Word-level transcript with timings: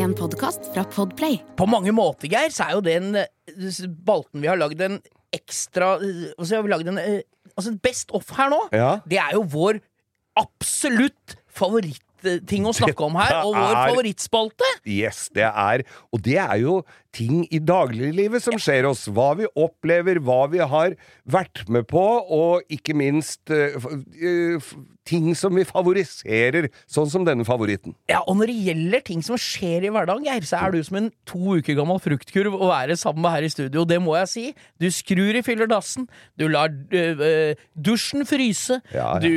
En 0.00 0.14
podkast 0.16 0.70
fra 0.72 0.84
Podplay. 0.88 1.36
På 1.58 1.66
mange 1.68 1.92
måter, 1.92 2.30
Geir, 2.32 2.52
så 2.54 2.66
er 2.68 2.76
jo 2.78 2.82
den 2.84 3.10
balten 3.12 3.74
spalten 3.74 4.40
vi 4.40 4.48
har 4.48 4.56
lagd 4.60 4.80
en 4.84 4.96
ekstra 5.34 5.96
eh, 6.00 6.30
Altså, 6.38 6.54
vi 6.54 6.56
har 6.60 6.70
lagd 6.72 6.88
en 6.92 7.00
eh, 7.02 7.20
Altså, 7.52 7.74
Best 7.84 8.14
off 8.16 8.30
her 8.38 8.48
nå, 8.52 8.60
Ja. 8.72 8.92
det 9.10 9.18
er 9.20 9.34
jo 9.36 9.42
vår 9.50 9.80
absolutt 10.40 11.34
favorittting 12.22 12.66
å 12.68 12.74
snakke 12.76 13.04
om 13.06 13.14
her, 13.20 13.34
og 13.44 13.54
vår 13.54 13.74
er- 13.74 13.90
favorittspalte. 13.90 14.70
Yes, 14.86 15.28
det 15.34 15.42
er 15.48 15.82
Og 16.12 16.22
det 16.22 16.36
er 16.38 16.58
jo 16.60 16.84
ting 17.12 17.44
i 17.50 17.58
dagliglivet 17.58 18.40
som 18.42 18.54
skjer 18.54 18.86
oss. 18.88 19.06
Hva 19.08 19.36
vi 19.36 19.46
opplever, 19.58 20.20
hva 20.22 20.48
vi 20.50 20.58
har 20.58 20.94
vært 21.28 21.68
med 21.68 21.88
på, 21.88 21.98
og 22.30 22.62
ikke 22.70 22.94
minst 22.94 23.50
eh, 23.50 23.74
eh, 24.22 24.58
ting 25.04 25.34
som 25.34 25.52
vi 25.56 25.64
favoriserer, 25.64 26.68
sånn 26.86 27.10
som 27.10 27.24
denne 27.26 27.42
favoritten. 27.44 27.96
Ja, 28.08 28.20
Og 28.28 28.36
når 28.38 28.46
det 28.52 28.58
gjelder 28.68 29.02
ting 29.04 29.22
som 29.26 29.34
skjer 29.36 29.82
i 29.88 29.90
hverdagen, 29.90 30.22
Geir, 30.24 30.42
så 30.46 30.60
er 30.68 30.70
du 30.70 30.82
som 30.84 30.96
en 31.00 31.10
to 31.26 31.56
uker 31.58 31.74
gammel 31.74 31.98
fruktkurv 31.98 32.54
å 32.54 32.68
være 32.70 32.94
sammen 32.96 33.22
med 33.22 33.32
her 33.32 33.42
i 33.42 33.48
studio. 33.50 33.84
Det 33.84 33.98
må 34.00 34.14
jeg 34.20 34.28
si. 34.28 34.54
Du 34.78 34.86
skrur 34.94 35.34
i 35.34 35.42
fyllerdassen, 35.42 36.06
du 36.38 36.46
lar 36.48 36.68
dusjen 37.74 38.22
fryse, 38.28 38.80
Ja, 38.94 39.14
ja. 39.14 39.18
du 39.18 39.30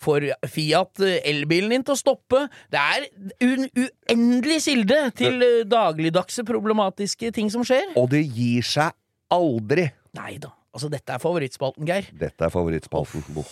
får 0.00 0.30
Fiat 0.48 1.02
øh, 1.04 1.18
elbilen 1.28 1.74
din 1.74 1.84
til 1.86 1.96
å 1.96 2.00
stoppe. 2.00 2.46
Det 2.72 2.80
er 2.80 3.08
en 3.46 3.66
uendelig 3.68 4.60
kilde 4.66 5.00
til 5.18 5.44
øh, 5.46 5.58
dagligdagse 5.68 6.44
problematiske 6.48 7.32
ting 7.36 7.52
som 7.52 7.66
skjer. 7.66 7.92
Og 8.00 8.10
det 8.14 8.24
gir 8.28 8.66
seg 8.66 8.96
aldri. 9.32 9.90
Nei 10.18 10.34
da. 10.42 10.54
Altså, 10.70 10.90
dette 10.90 11.16
er 11.16 11.22
favorittspalten, 11.22 11.86
Geir. 11.86 12.12
Dette 12.18 12.46
er 12.46 12.52
favorittspalten. 12.54 13.26
Bo. 13.34 13.46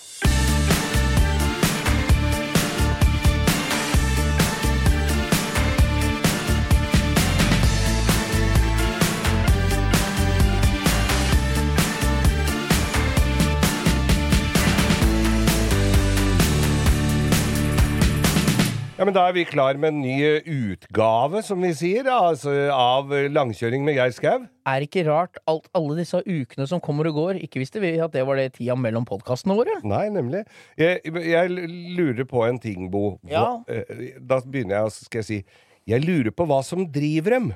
Men 19.09 19.17
Da 19.17 19.25
er 19.31 19.35
vi 19.37 19.45
klar 19.49 19.79
med 19.81 19.95
en 19.95 20.01
ny 20.05 20.17
eh, 20.21 20.49
utgave, 20.49 21.41
som 21.47 21.63
vi 21.65 21.71
sier, 21.77 22.07
altså, 22.13 22.53
av 22.75 23.13
eh, 23.17 23.27
Langkjøring 23.33 23.85
med 23.87 23.97
Geir 23.97 24.13
Skau. 24.15 24.45
Er 24.69 24.85
ikke 24.85 25.05
rart 25.09 25.39
alt, 25.49 25.69
alle 25.77 25.97
disse 26.03 26.21
ukene 26.29 26.67
som 26.69 26.83
kommer 26.85 27.09
og 27.09 27.17
går, 27.17 27.39
ikke 27.47 27.63
visste 27.63 27.81
vi 27.81 27.95
at 28.05 28.13
det 28.13 28.27
var 28.29 28.37
det 28.41 28.51
tida 28.59 28.77
mellom 28.77 29.07
podkastene 29.09 29.57
våre? 29.57 29.79
Nei, 29.89 30.05
nemlig. 30.13 30.43
Jeg, 30.79 31.01
jeg 31.09 31.55
lurer 31.97 32.29
på 32.29 32.45
en 32.49 32.61
ting, 32.61 32.91
Bo. 32.93 33.17
Hva, 33.25 33.33
Ja. 33.33 33.47
eh, 33.73 34.19
Da 34.21 34.43
begynner 34.45 34.83
jeg, 34.85 34.99
skal 35.09 35.23
jeg 35.25 35.29
si 35.31 35.41
Jeg 35.89 36.05
lurer 36.05 36.31
på 36.37 36.45
hva 36.47 36.61
som 36.63 36.85
driver 36.93 37.39
dem. 37.39 37.53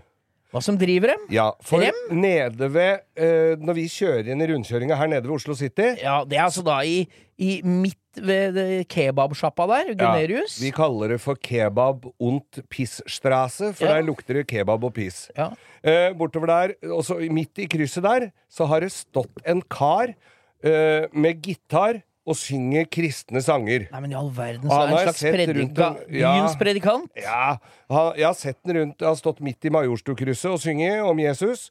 Hva 0.52 0.60
som 0.64 0.76
driver 0.76 1.14
dem? 1.14 1.22
Ja, 1.32 1.50
for 1.64 1.80
Rem? 1.80 1.96
nede 2.12 2.66
ved 2.74 2.98
uh, 3.16 3.56
Når 3.60 3.76
vi 3.78 3.84
kjører 3.88 4.26
inn 4.34 4.42
i 4.44 4.48
rundkjøringa 4.50 4.98
her 5.00 5.08
nede 5.08 5.24
ved 5.24 5.36
Oslo 5.38 5.54
City 5.56 5.94
Ja, 6.02 6.18
det 6.28 6.36
er 6.36 6.44
altså 6.44 6.60
da 6.66 6.74
i, 6.84 7.06
i 7.40 7.54
midt 7.64 7.96
ved 8.20 8.84
kebabsjappa 8.92 9.66
der, 9.70 9.94
Gunerius. 9.94 10.58
Vi 10.62 10.70
kaller 10.74 11.14
det 11.14 11.20
for 11.20 11.34
kebab 11.34 12.06
und 12.20 12.62
pissstrasse, 12.70 13.72
for 13.74 13.86
Ja. 13.86 13.94
der 13.94 14.02
lukter 14.02 14.34
det 14.34 14.46
kebab 14.46 14.84
og 14.84 14.94
piss. 14.94 15.30
Ja. 15.36 15.50
Eh, 15.82 16.12
bortover 16.14 16.46
der, 16.46 16.74
også 16.92 17.18
midt 17.30 17.58
i 17.58 17.66
krysset 17.66 18.02
der, 18.02 18.30
så 18.50 18.66
har 18.66 18.80
det 18.80 18.92
stått 18.92 19.42
en 19.46 19.62
kar 19.62 20.14
eh, 20.62 21.08
med 21.12 21.42
gitar 21.42 22.02
og 22.26 22.36
synger 22.38 22.84
kristne 22.86 23.40
sanger. 23.42 23.88
Nei, 23.90 24.00
men 24.00 24.12
i 24.12 24.14
all 24.14 24.30
verden, 24.30 24.68
så 24.68 24.76
han 24.76 24.82
er 24.82 24.92
han 24.92 24.98
en 24.98 25.08
slags 25.08 25.22
predika 25.34 25.88
ja. 26.06 26.34
byens 26.36 26.58
predikant. 26.60 27.10
Ja, 27.18 27.56
han, 27.90 28.12
jeg 28.16 28.26
har 28.28 28.36
sett 28.38 28.58
den 28.64 28.76
rundt, 28.78 29.00
jeg 29.00 29.08
har 29.08 29.18
stått 29.18 29.40
midt 29.42 29.64
i 29.66 29.72
Majorstukrysset 29.74 30.52
og 30.52 30.60
synger 30.62 31.02
om 31.02 31.18
Jesus. 31.18 31.70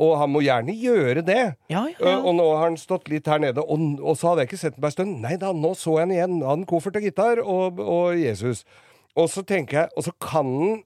Og 0.00 0.14
han 0.18 0.30
må 0.32 0.40
gjerne 0.40 0.72
gjøre 0.72 1.20
det. 1.26 1.40
Ja, 1.68 1.82
ja, 1.84 1.96
Eh, 2.00 2.08
ja. 2.08 2.18
Og 2.24 2.34
nå 2.38 2.46
har 2.56 2.64
han 2.70 2.78
stått 2.80 3.10
litt 3.12 3.26
her 3.28 3.38
nede, 3.42 3.60
og, 3.60 3.82
og 4.00 4.16
så 4.16 4.30
hadde 4.32 4.46
jeg 4.46 4.48
ikke 4.52 4.60
sett 4.62 4.74
ham 4.78 4.82
på 4.86 4.88
ei 4.88 4.94
stund. 4.94 5.18
Nei 5.20 5.36
da, 5.36 5.52
nå 5.52 5.74
så 5.76 5.98
jeg 5.98 6.06
han 6.06 6.14
igjen. 6.16 6.38
Han 6.48 6.64
koffert 6.70 6.96
og 6.96 7.04
gitar 7.04 7.42
og, 7.44 7.78
og 7.82 8.16
Jesus. 8.18 8.64
Og 9.16 9.28
så 9.28 9.44
tenker 9.44 9.82
jeg, 9.82 9.92
og 9.96 10.06
så 10.08 10.14
kan 10.20 10.48
han 10.48 10.82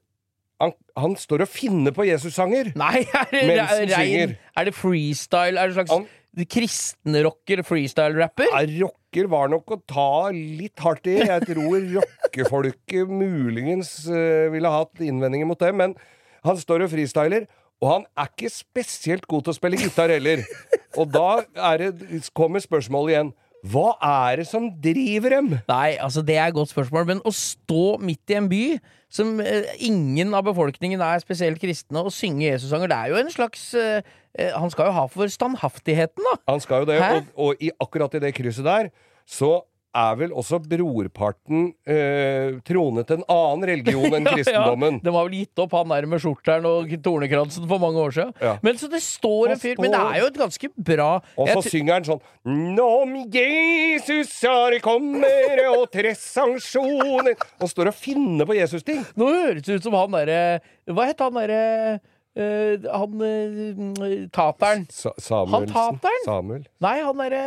Han, 0.57 0.71
han 0.97 1.13
står 1.21 1.43
og 1.45 1.49
finner 1.53 1.93
på 1.93 2.07
Jesus-sanger. 2.09 2.71
Nei, 2.81 3.03
er 3.05 3.27
det 3.29 3.41
Mens 3.45 3.73
han 3.75 3.91
synger. 3.93 4.31
Er 4.57 4.65
det 4.65 4.73
freestyle? 4.73 5.61
Er 5.61 5.69
det 5.69 5.75
slags 5.77 5.91
Han- 5.93 6.07
kristenrocker, 6.49 7.61
freestyle-rapper? 7.67 8.49
Ja, 8.49 8.63
rocker 8.87 9.29
var 9.33 9.51
nok 9.53 9.75
å 9.77 9.79
ta 9.89 10.07
litt 10.33 10.81
hardt 10.81 11.07
i. 11.13 11.19
Jeg 11.21 11.45
tror 11.51 11.77
rockefolket 11.99 13.13
muligens 13.13 13.91
uh, 14.09 14.49
ville 14.53 14.73
hatt 14.73 15.05
innvendinger 15.05 15.49
mot 15.49 15.61
det, 15.61 15.75
men 15.77 15.93
han 16.47 16.57
står 16.61 16.87
og 16.87 16.93
freestyler. 16.93 17.45
Og 17.83 17.91
han 17.91 18.07
er 18.17 18.31
ikke 18.31 18.53
spesielt 18.53 19.27
god 19.29 19.47
til 19.47 19.53
å 19.53 19.57
spille 19.59 19.81
gitar 19.81 20.13
heller. 20.13 20.45
Og 20.97 21.11
da 21.13 21.43
er 21.73 21.83
det, 21.83 22.23
kommer 22.37 22.63
spørsmålet 22.65 23.13
igjen. 23.13 23.35
Hva 23.67 23.97
er 24.05 24.41
det 24.41 24.47
som 24.49 24.69
driver 24.83 25.33
dem? 25.37 25.49
Nei, 25.69 25.97
altså 26.03 26.23
det 26.25 26.37
er 26.39 26.51
et 26.51 26.57
godt 26.57 26.71
spørsmål, 26.71 27.07
men 27.09 27.23
å 27.27 27.33
stå 27.35 27.97
midt 28.05 28.33
i 28.33 28.37
en 28.39 28.49
by 28.51 28.63
som 29.13 29.41
eh, 29.43 29.73
ingen 29.87 30.35
av 30.37 30.45
befolkningen 30.47 31.03
er 31.03 31.23
spesielt 31.23 31.61
kristne, 31.63 32.03
og 32.05 32.15
synge 32.15 32.47
Jesus-sanger, 32.47 32.91
det 32.93 32.99
er 32.99 33.13
jo 33.13 33.21
en 33.21 33.33
slags 33.33 33.69
eh, 33.79 34.07
eh, 34.39 34.53
Han 34.55 34.71
skal 34.73 34.91
jo 34.91 34.97
ha 34.99 35.07
for 35.11 35.33
standhaftigheten, 35.33 36.27
da. 36.27 36.37
Han 36.53 36.63
skal 36.63 36.85
jo 36.85 36.91
det, 36.93 37.01
og, 37.01 37.33
og 37.35 37.65
i, 37.65 37.73
akkurat 37.83 38.15
i 38.19 38.23
det 38.23 38.35
krysset 38.37 38.67
der, 38.67 38.93
så 39.27 39.59
er 39.97 40.17
vel 40.21 40.33
også 40.37 40.59
brorparten 40.63 41.71
eh, 41.89 42.57
tronet 42.67 43.11
en 43.15 43.25
annen 43.33 43.67
religion 43.71 44.17
enn 44.17 44.29
kristendommen. 44.35 44.99
Ja, 45.01 45.07
de 45.07 45.15
har 45.17 45.29
vel 45.29 45.37
gitt 45.41 45.63
opp 45.63 45.77
han 45.77 45.93
der 45.95 46.09
med 46.11 46.23
skjorteren 46.23 46.69
og 46.69 46.93
tornekransen 47.05 47.69
for 47.71 47.83
mange 47.83 48.03
år 48.03 48.17
siden. 48.17 48.35
Ja. 48.43 48.57
Men 48.67 48.81
så 48.81 48.91
det 48.93 49.03
står 49.05 49.55
en 49.55 49.63
fyr 49.63 49.81
Men 49.81 49.95
det 49.95 50.03
er 50.03 50.21
jo 50.23 50.31
et 50.31 50.41
ganske 50.41 50.71
bra 50.77 51.09
Og 51.39 51.51
så 51.51 51.63
synger 51.67 51.97
han 51.97 52.07
sånn 52.07 52.81
Om 52.83 53.15
Jesus 53.33 54.33
har 54.45 54.77
kommer 54.85 55.63
og 55.71 55.87
tre 55.93 56.13
sanksjoner 56.19 57.37
Og 57.61 57.71
står 57.71 57.91
og 57.93 57.97
finner 57.97 58.49
på 58.49 58.57
Jesus-ting. 58.59 59.03
Nå 59.19 59.31
høres 59.33 59.65
det 59.67 59.79
ut 59.81 59.89
som 59.89 59.97
han 59.99 60.17
derre 60.17 60.41
Hva 60.93 61.09
het 61.09 61.23
han 61.25 61.41
derre 61.41 61.63
eh, 62.37 62.87
Han 62.93 63.23
uh, 63.23 64.29
tateren. 64.35 64.85
Sa 64.93 65.43
Han 65.51 65.67
tateren? 65.71 66.23
Samuel. 66.27 66.65
Nei, 66.85 66.95
han 67.03 67.21
derre 67.23 67.43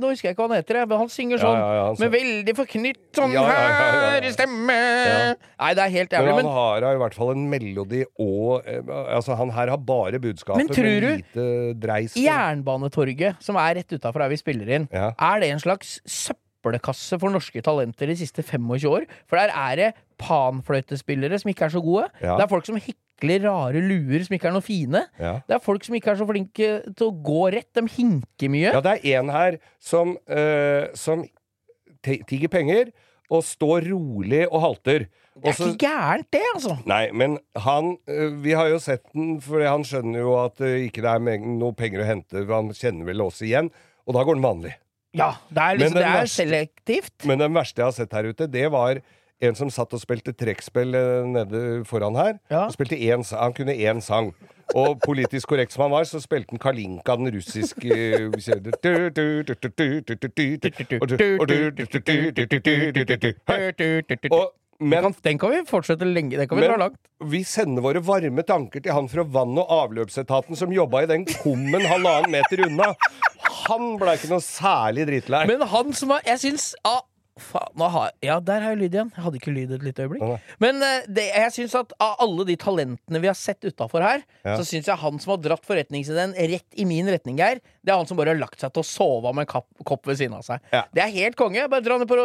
Nå 0.00 0.10
husker 0.12 0.28
jeg 0.30 0.36
ikke 0.36 0.44
hva 0.44 0.50
han 0.50 0.60
heter, 0.60 0.80
men 0.90 1.02
han 1.02 1.12
synger 1.12 1.42
sånn 1.42 1.58
ja, 1.58 1.70
ja, 1.78 1.84
han 1.90 2.00
med 2.02 2.12
veldig 2.16 2.54
forknytt 2.58 3.00
sånn 3.16 3.34
Ja, 3.36 3.44
ja, 3.46 3.56
ja, 3.56 3.70
ja, 3.70 3.86
ja. 3.94 4.10
her 4.16 4.36
stemme 4.36 4.76
Ja. 4.76 5.16
Nei, 5.62 5.72
det 5.78 5.86
er 5.86 5.94
helt 5.96 6.16
Men 6.16 6.30
han 6.32 6.40
Men, 6.42 6.50
har 6.58 6.88
i 6.90 7.00
hvert 7.04 7.18
fall 7.18 7.34
en 7.36 7.48
melodi 7.52 8.02
og 8.22 8.68
eh, 8.68 8.92
Altså, 9.18 9.36
han 9.38 9.52
her 9.54 9.72
har 9.72 9.82
bare 9.92 10.20
budskapet 10.22 10.64
Men 10.64 10.72
tror 10.74 10.90
men 10.92 11.20
lite 11.22 11.48
dreis. 11.82 12.14
Jernbanetorget, 12.18 13.40
som 13.42 13.58
er 13.60 13.76
rett 13.80 13.92
utafor 13.94 14.24
her 14.24 14.32
vi 14.32 14.38
spiller 14.40 14.70
inn, 14.78 14.88
Ja. 14.92 15.12
er 15.18 15.42
det 15.42 15.50
en 15.52 15.62
slags 15.62 15.98
søppelkasse 16.08 17.18
for 17.20 17.32
norske 17.34 17.62
talenter 17.64 18.10
de 18.10 18.16
siste 18.18 18.42
25 18.44 18.88
år? 18.90 19.06
For 19.30 19.38
der 19.40 19.52
er 19.54 19.76
det 19.80 19.90
panfløytespillere 20.22 21.38
som 21.40 21.50
ikke 21.52 21.66
er 21.68 21.74
så 21.74 21.82
gode. 21.84 22.08
Ja. 22.22 22.36
Det 22.38 22.46
er 22.46 22.50
folk 22.52 22.66
som 22.68 22.78
hekler 23.22 23.44
rare 23.46 23.80
luer 23.82 24.24
som 24.26 24.34
ikke 24.36 24.48
er 24.50 24.52
noe 24.56 24.64
fine. 24.66 25.04
Ja. 25.20 25.34
Det 25.46 25.54
er 25.56 25.62
folk 25.62 25.84
som 25.86 25.94
ikke 25.94 26.10
er 26.12 26.18
så 26.20 26.26
flinke 26.28 26.70
til 26.96 27.06
å 27.08 27.14
gå 27.22 27.52
rett. 27.54 27.68
De 27.74 27.84
hinker 27.86 28.50
mye. 28.50 28.72
Ja, 28.72 28.80
det 28.82 28.98
er 29.04 29.20
en 29.20 29.28
her 29.30 29.58
som, 29.80 30.16
eh, 30.28 30.88
som 30.94 31.24
ti- 32.02 32.22
tigger 32.26 32.48
penger 32.48 32.92
og 33.30 33.42
står 33.44 33.86
rolig 33.90 34.46
og 34.50 34.60
halter. 34.60 35.06
det 35.40 35.48
er 35.48 35.52
ikke 35.54 35.78
gærent, 35.86 36.26
det, 36.30 36.42
altså. 36.54 36.74
Nei, 36.86 37.10
men 37.12 37.38
han 37.56 37.96
eh, 38.06 38.28
Vi 38.42 38.52
har 38.52 38.68
jo 38.68 38.78
sett 38.78 39.04
den, 39.14 39.40
for 39.40 39.62
han 39.64 39.82
skjønner 39.82 40.18
jo 40.20 40.34
at 40.44 40.56
det 40.60 40.90
ikke 40.92 41.06
er 41.08 41.18
noe 41.40 41.72
penger 41.72 42.02
å 42.02 42.06
hente. 42.06 42.44
for 42.46 42.54
Han 42.54 42.68
kjenner 42.70 43.06
vel 43.06 43.22
oss 43.22 43.40
igjen, 43.40 43.70
og 44.06 44.14
da 44.14 44.24
går 44.24 44.34
den 44.36 44.44
vanlig. 44.44 44.74
Ja, 45.14 45.34
det 45.52 45.58
er, 45.62 45.76
liksom, 45.76 45.94
det 45.94 46.04
er 46.04 46.22
verste- 46.22 46.44
selektivt. 46.46 47.24
Men 47.26 47.38
den 47.38 47.52
verste 47.54 47.76
jeg 47.78 47.84
har 47.84 47.92
sett 47.92 48.12
her 48.12 48.24
ute, 48.24 48.46
det 48.50 48.70
var 48.70 49.00
en 49.42 49.58
som 49.58 49.70
satt 49.72 49.92
og 49.96 50.02
spilte 50.02 50.34
trekkspill 50.38 50.94
eh, 50.94 51.26
nede 51.28 51.60
foran 51.88 52.16
her. 52.18 52.38
Ja. 52.52 52.68
En 52.68 53.24
han 53.26 53.54
kunne 53.56 53.74
én 53.74 54.00
sang. 54.00 54.32
Og 54.78 55.00
politisk 55.04 55.50
korrekt 55.52 55.74
som 55.74 55.82
han 55.84 55.92
var, 55.92 56.06
så 56.08 56.20
spilte 56.22 56.54
han 56.54 56.62
Kalinka, 56.62 57.16
den 57.20 57.32
russiske 57.34 57.92
eh, 57.92 58.30
Og, 64.32 64.52
men 64.82 65.14
Den 65.22 65.38
kan 65.38 65.52
vi 65.52 65.60
fortsette 65.68 66.08
lenge. 66.08 66.38
Den 66.38 66.48
kan 66.48 66.58
vi 66.58 66.66
dra 66.66 66.78
langt. 66.80 66.98
vi 67.22 67.44
sender 67.44 67.84
våre 67.84 68.00
varme 68.02 68.42
tanker 68.42 68.80
til 68.82 68.92
han 68.92 69.08
fra 69.08 69.22
vann- 69.22 69.58
og 69.60 69.68
avløpsetaten 69.70 70.56
som 70.58 70.72
jobba 70.72 71.04
i 71.04 71.10
den 71.10 71.26
kummen 71.28 71.84
halvannen 71.86 72.32
meter 72.32 72.64
unna. 72.66 72.94
Han 73.68 73.96
ble 74.00 74.16
ikke 74.16 74.32
noe 74.32 74.42
særlig 74.42 75.06
dritlei. 75.06 75.44
Men 75.46 75.62
han 75.70 75.92
som 75.94 76.10
var 76.14 76.24
Jeg 76.26 76.40
syns 76.42 76.72
av 76.88 77.04
Faen, 77.40 77.70
nå 77.80 77.86
har 77.88 78.10
Ja, 78.20 78.34
der 78.44 78.60
har 78.60 78.74
jeg 78.74 78.78
lyd 78.82 78.94
igjen. 78.94 79.10
Jeg 79.16 79.22
hadde 79.24 79.38
ikke 79.40 79.52
lyd 79.56 79.70
et 79.72 79.82
lite 79.86 80.04
øyeblikk. 80.04 80.20
Ja. 80.20 80.36
Men 80.60 80.82
eh, 80.84 81.06
det, 81.08 81.24
jeg 81.32 81.52
syns 81.54 81.74
at 81.78 81.94
av 82.04 82.16
alle 82.20 82.44
de 82.44 82.56
talentene 82.60 83.20
vi 83.22 83.30
har 83.30 83.38
sett 83.38 83.64
utafor 83.64 84.04
her, 84.04 84.20
Ja. 84.44 84.58
så 84.58 84.66
syns 84.68 84.86
jeg 84.90 84.98
han 85.00 85.18
som 85.22 85.30
har 85.32 85.38
dratt 85.40 85.64
forretningsideen 85.64 86.34
rett 86.36 86.76
i 86.76 86.84
min 86.84 87.08
retning, 87.08 87.38
Geir, 87.40 87.62
det 87.82 87.92
er 87.94 87.96
han 87.96 88.06
som 88.06 88.18
bare 88.20 88.34
har 88.34 88.40
lagt 88.42 88.60
seg 88.60 88.72
til 88.76 88.82
å 88.84 88.86
sove 88.86 89.32
med 89.32 89.46
en 89.46 89.52
kapp, 89.54 89.66
kopp 89.88 90.04
ved 90.06 90.18
siden 90.20 90.36
av 90.36 90.44
seg. 90.44 90.60
Ja. 90.74 90.84
Det 90.92 91.02
er 91.06 91.08
helt 91.16 91.36
konge. 91.40 91.64
Bare 91.72 91.80
dra 91.86 91.96
ned 91.98 92.08
på, 92.12 92.18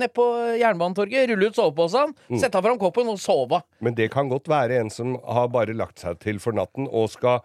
ned 0.00 0.14
på 0.16 0.24
Jernbanetorget, 0.62 1.28
rulle 1.34 1.50
ut 1.52 1.60
soveposen, 1.60 2.14
Mm. 2.30 2.40
sette 2.40 2.62
fram 2.64 2.78
koppen 2.80 3.08
og 3.12 3.18
sove. 3.20 3.60
Men 3.80 3.94
det 3.94 4.10
kan 4.12 4.28
godt 4.32 4.48
være 4.48 4.80
en 4.80 4.88
som 4.90 5.18
har 5.28 5.48
bare 5.48 5.74
lagt 5.76 5.98
seg 6.00 6.18
til 6.24 6.38
for 6.40 6.52
natten 6.56 6.88
og 6.90 7.10
skal 7.10 7.42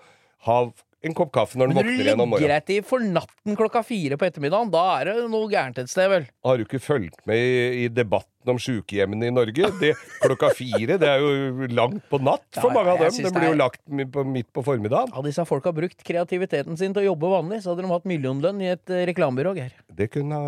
ha 0.48 0.72
en 1.00 1.14
kopp 1.16 1.32
kaffe 1.32 1.56
når 1.60 1.70
den 1.70 1.78
Men 1.78 1.86
du 1.86 1.92
våkner 1.94 2.04
igjen 2.10 2.20
om 2.20 2.26
legger 2.26 2.32
morgenen. 2.34 2.56
deg 2.60 2.66
til 2.68 2.84
for 2.88 3.04
natten 3.04 3.56
klokka 3.60 3.84
fire 3.88 4.18
på 4.20 4.28
ettermiddagen, 4.28 4.72
da 4.74 4.82
er 5.00 5.10
det 5.10 5.30
noe 5.32 5.48
gærent 5.52 5.80
et 5.80 5.92
sted, 5.92 6.10
vel? 6.12 6.26
Har 6.44 6.60
du 6.60 6.66
ikke 6.66 6.82
fulgt 6.84 7.22
med 7.30 7.40
i, 7.40 7.86
i 7.86 7.88
debatten 7.88 8.52
om 8.52 8.60
sykehjemmene 8.60 9.30
i 9.30 9.36
Norge? 9.36 9.70
Det, 9.80 9.94
klokka 10.26 10.52
fire, 10.58 10.98
det 11.00 11.08
er 11.08 11.24
jo 11.24 11.70
langt 11.72 12.04
på 12.12 12.20
natt 12.20 12.44
for 12.60 12.68
Ja, 12.68 12.76
mange 12.76 12.98
av 12.98 13.06
dem. 13.06 13.16
Den 13.24 13.38
blir 13.38 13.48
jo 13.54 13.60
lagt 13.62 13.82
på, 13.88 14.26
midt 14.28 14.52
på 14.52 14.66
formiddagen. 14.68 15.16
Ja, 15.16 15.24
disse 15.24 15.48
har 15.48 15.74
brukt 15.80 16.04
kreativiteten 16.04 16.76
sin 16.80 16.92
til 16.96 17.06
å 17.06 17.10
jobbe 17.14 17.32
vanlig, 17.32 17.64
så 17.64 17.72
hadde 17.72 17.88
de 17.88 17.94
hatt 17.96 18.10
millionlønn 18.10 18.60
i 18.66 18.72
et 18.76 18.92
eh, 18.92 19.06
reklamebyrå, 19.08 19.56
Geir. 19.56 19.72
Det 19.96 20.12
kunne, 20.12 20.44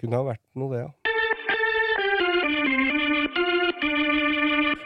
kunne 0.00 0.20
ha 0.22 0.28
vært 0.32 0.44
noe, 0.56 0.72
det, 0.72 0.86
ja. 0.86 0.90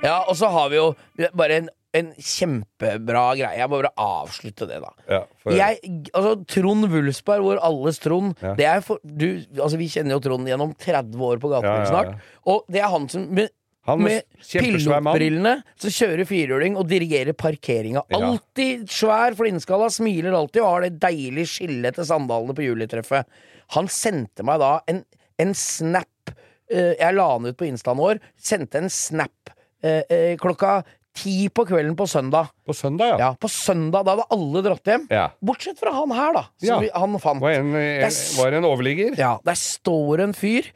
Ja, 0.06 0.20
og 0.28 0.36
så 0.38 0.50
har 0.52 0.68
vi 0.70 0.78
jo 0.78 0.90
bare 1.34 1.62
en, 1.62 1.68
en 1.98 2.12
kjempebra 2.18 3.24
greie. 3.38 3.58
Jeg 3.58 3.68
må 3.70 3.78
bare 3.80 3.92
avslutte 4.00 4.66
det, 4.70 4.78
da. 4.84 4.90
ja 5.10 5.20
for, 5.42 5.52
Jeg, 5.56 5.92
altså 6.12 6.32
Trond 6.54 6.88
Wulfsberg, 6.92 7.44
vår 7.46 7.60
alles 7.66 7.98
Trond 8.02 8.34
Ja. 8.42 8.54
det 8.58 8.66
er 8.70 8.80
for, 8.86 8.98
du, 9.02 9.28
altså 9.60 9.78
Vi 9.80 9.88
kjenner 9.92 10.16
jo 10.16 10.22
Trond 10.24 10.48
gjennom 10.50 10.74
30 10.78 11.22
år 11.30 11.40
på 11.42 11.50
gaten 11.52 11.70
Ja, 11.70 11.86
snart. 11.90 12.26
Og 12.46 12.64
det 12.72 12.82
er 12.82 12.90
han 12.92 13.08
som 13.12 13.26
med, 13.34 13.50
Han 13.86 14.02
med 14.02 14.24
pilotbrillene 14.50 15.52
som 15.78 15.92
kjører 15.94 16.26
firhjuling 16.26 16.76
og 16.78 16.88
dirigerer 16.90 17.36
parkeringa. 17.38 18.02
Alltid 18.16 18.88
svær 18.90 19.36
flintskalla, 19.38 19.88
smiler 19.94 20.34
alltid 20.34 20.62
og 20.64 20.72
har 20.72 20.86
det 20.86 20.96
deilig 21.02 21.46
skillet 21.52 21.94
til 21.98 22.08
sandalene 22.08 22.56
på 22.56 22.66
julitreffet. 22.66 23.28
Han 23.76 23.88
sendte 23.90 24.44
meg 24.46 24.60
da 24.62 24.72
en, 24.90 25.04
en 25.42 25.54
snap. 25.54 26.32
eh, 26.70 26.94
jeg 26.98 27.14
la 27.14 27.28
den 27.38 27.52
ut 27.52 27.58
på 27.58 27.68
instaen 27.70 27.98
vår. 28.02 28.18
Sendte 28.38 28.78
en 28.82 28.90
snap 28.90 29.52
eh, 29.86 30.02
eh, 30.10 30.34
klokka 30.42 30.80
ti 31.16 31.34
på 31.50 31.64
kvelden 31.68 31.96
på 31.98 32.06
søndag. 32.10 32.50
På 32.68 32.74
søndag, 32.76 33.14
ja. 33.14 33.18
Ja, 33.24 33.30
på 33.40 33.48
søndag 33.52 34.04
da 34.06 34.14
hadde 34.16 34.28
alle 34.36 34.62
dratt 34.66 34.90
hjem. 34.92 35.06
Ja. 35.12 35.28
Bortsett 35.44 35.80
fra 35.80 35.92
han 35.96 36.12
her, 36.14 36.32
da. 36.36 36.44
Som 36.60 36.68
Ja. 36.68 36.78
vi, 36.84 36.90
han 36.94 37.18
fant. 37.22 37.40
Var 37.42 37.58
en, 37.60 37.72
en, 37.76 38.10
s- 38.10 38.36
var 38.38 38.52
en 38.56 38.64
overligger? 38.68 39.16
Ja, 39.18 39.36
der 39.44 39.56
står 39.58 40.20
en 40.28 40.36
fyr 40.36 40.68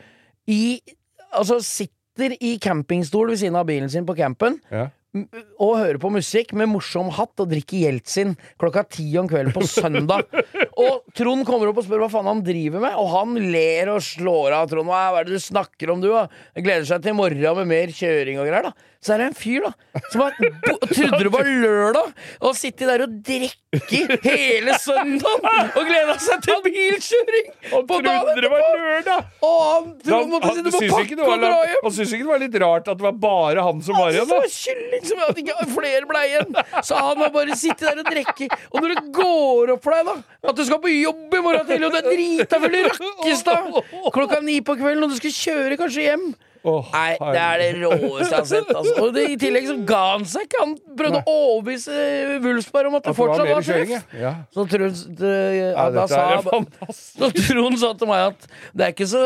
i 0.50 0.81
Altså 1.31 1.60
sitter 1.62 2.32
i 2.42 2.56
campingstol 2.58 3.28
ved 3.31 3.38
siden 3.38 3.54
av 3.54 3.69
bilen 3.69 3.87
sin 3.92 4.02
på 4.08 4.16
campen 4.19 4.56
Ja. 4.72 4.88
og 5.62 5.76
hører 5.78 5.98
på 6.02 6.10
musikk 6.10 6.50
med 6.58 6.66
morsom 6.72 7.08
hatt 7.14 7.38
og 7.43 7.48
drikker 7.52 7.84
Jeltsin 7.84 8.32
klokka 8.58 8.82
ti 8.90 9.06
om 9.19 9.28
kvelden 9.31 9.54
på 9.54 9.62
søndag. 9.66 10.26
og 10.82 11.04
Trond 11.14 11.46
kommer 11.46 11.70
opp 11.70 11.78
og 11.78 11.86
spør 11.86 12.02
hva 12.04 12.10
faen 12.10 12.26
han 12.31 12.43
driver 12.46 12.82
med, 12.82 12.94
og 12.98 13.08
han 13.14 13.38
ler 13.54 13.90
og 13.94 14.02
slår 14.02 14.54
av 14.58 14.69
Trond. 14.70 14.90
Hva 14.90 15.20
er 15.20 15.26
det 15.31 15.38
du 15.38 15.43
snakker 15.43 15.90
om, 15.94 16.02
du? 16.02 16.10
Jeg 16.10 16.66
gleder 16.66 16.86
seg 16.90 17.02
til 17.06 17.14
i 17.14 17.19
morgen 17.22 17.58
med 17.62 17.70
mer 17.76 17.94
kjøring 17.94 18.43
og 18.43 18.50
greier, 18.50 18.69
da. 18.70 18.75
Så 19.00 19.14
er 19.14 19.23
det 19.23 19.26
en 19.31 19.37
fyr, 19.37 19.64
da, 19.64 20.00
som 20.12 20.20
har 20.26 20.35
trodde 20.37 21.19
det 21.25 21.31
var 21.32 21.47
lørdag, 21.49 22.11
og 22.44 22.56
sitter 22.58 22.91
der 22.91 23.05
og 23.06 23.12
drikker 23.25 24.11
hele 24.26 24.75
søndagen 24.76 25.70
og 25.73 25.87
gleda 25.88 26.17
seg 26.20 26.43
til 26.44 26.58
bilkjøring! 26.67 27.47
Han 27.70 27.87
trodde 27.88 28.35
det 28.44 28.50
var 28.52 28.67
lørdag! 28.76 29.31
Og 29.41 29.56
han 29.64 29.79
Han, 29.81 29.94
Trond 30.05 30.35
måtte 30.35 30.50
han, 30.50 30.58
sitte 30.58 30.75
på 30.75 30.82
pakke 30.93 31.17
og 31.17 31.32
dra 31.47 31.62
hjem. 31.70 31.81
han 31.87 31.94
syntes 31.97 32.12
ikke 32.12 32.26
det 32.26 32.32
var 32.35 32.43
litt 32.44 32.58
rart 32.61 32.91
at 32.93 33.00
det 33.00 33.06
var 33.06 33.17
bare 33.25 33.64
han 33.70 33.81
som 33.87 33.97
var 33.97 34.11
Han 34.11 34.19
igjen, 34.19 34.29
da? 34.29 34.43
var 34.43 34.52
kylling 34.58 35.08
som 35.08 35.25
at 35.25 35.41
ikke 35.44 35.67
flere 35.73 36.11
ble 36.12 36.26
igjen. 36.29 36.61
Så 36.91 37.00
han 37.00 37.25
har 37.25 37.32
bare 37.38 37.56
sittet 37.62 37.87
der 37.88 38.03
og 38.05 38.12
drikke. 38.12 38.50
Og 38.69 38.85
når 38.85 38.94
det 38.94 39.06
går 39.17 39.75
opp 39.79 39.88
for 39.88 39.96
deg, 39.96 40.12
da, 40.12 40.37
at 40.53 40.61
du 40.61 40.64
skal 40.69 40.82
på 40.85 40.93
jobb 40.93 41.41
i 41.41 41.43
morgen 41.49 41.67
tidlig, 41.73 41.88
og 41.88 41.96
det 41.96 42.05
er 42.05 42.12
drita 42.12 42.61
full 42.61 42.76
i 42.76 42.85
Rakkestad 42.91 43.82
klokka 44.20 44.44
ni 44.44 44.61
på 44.61 44.76
kvelden, 44.76 45.08
og 45.08 45.17
du 45.17 45.17
skal 45.23 45.37
kjøre 45.41 45.81
kanskje 45.81 46.08
hjem 46.11 46.29
Åh, 46.60 46.88
Nei, 46.92 47.12
det 47.32 47.40
er 47.40 47.60
det 47.62 47.68
råeste 47.80 48.26
jeg 48.26 48.36
har 48.36 48.48
sett. 48.50 48.72
Altså. 48.74 48.94
Og 49.00 49.14
det, 49.16 49.22
i 49.32 49.36
tillegg 49.40 49.68
så 49.70 49.76
ga 49.88 50.00
han 50.10 50.26
seg 50.28 50.44
ikke. 50.44 50.60
Han 50.60 50.74
prøvde 50.98 51.22
å 51.24 51.34
overbevise 51.34 52.00
Wulfsberg 52.44 52.90
om 52.90 52.98
at 52.98 53.06
det 53.06 53.12
At 53.12 53.16
det 53.16 53.16
var 53.16 53.30
fortsatt 53.30 53.52
var 53.54 53.66
sjef. 53.70 54.14
ja. 54.20 54.32
Så 54.52 54.66
Trond 54.74 55.00
det, 55.20 55.34
ja, 55.56 55.86
da 55.94 56.06
sa 56.10 56.26
så 56.96 57.30
Trond 57.38 57.80
sa 57.80 57.92
til 57.96 58.10
meg 58.10 58.26
at 58.32 58.48
det 58.76 58.88
er 58.88 58.92
ikke 58.92 59.08
så 59.08 59.24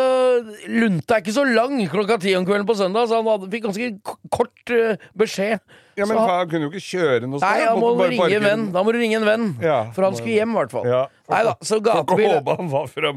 lunta 0.70 1.16
er 1.18 1.24
ikke 1.24 1.34
så 1.36 1.46
lang 1.48 1.78
klokka 1.90 2.20
ti 2.22 2.36
om 2.38 2.46
kvelden 2.46 2.68
på 2.68 2.76
søndag, 2.78 3.08
så 3.10 3.18
han 3.18 3.28
hadde, 3.32 3.50
fikk 3.52 3.66
ganske 3.66 3.90
kort 4.32 4.74
eh, 4.74 5.02
beskjed. 5.18 5.58
Ja, 5.96 6.06
men 6.10 6.18
han 6.18 6.48
kunne 6.50 6.66
jo 6.66 6.70
ikke 6.72 6.84
kjøre 6.84 7.28
noe 7.28 7.38
sted. 7.40 7.48
Nei, 7.48 7.64
da 7.68 7.74
må 7.78 7.90
du 7.94 7.98
bare 8.02 8.12
ringe 8.14 8.38
en 8.40 8.46
venn. 8.48 8.64
Da 8.74 8.82
må 8.86 8.94
du 8.94 8.98
ringe 9.00 9.18
en 9.20 9.26
venn. 9.28 9.48
Ja, 9.62 9.78
For 9.96 10.06
han 10.08 10.16
skulle 10.18 10.36
hjem, 10.38 10.54
i 10.54 10.58
hvert 10.60 10.74
fall. 10.74 10.88
Ja. 10.90 11.02
Nei 11.32 11.42
da, 11.46 11.54
så 11.64 11.78
gatebil 11.80 12.28
håpe 12.34 12.56
han 12.58 12.70
var 12.72 12.88
fra, 12.92 13.12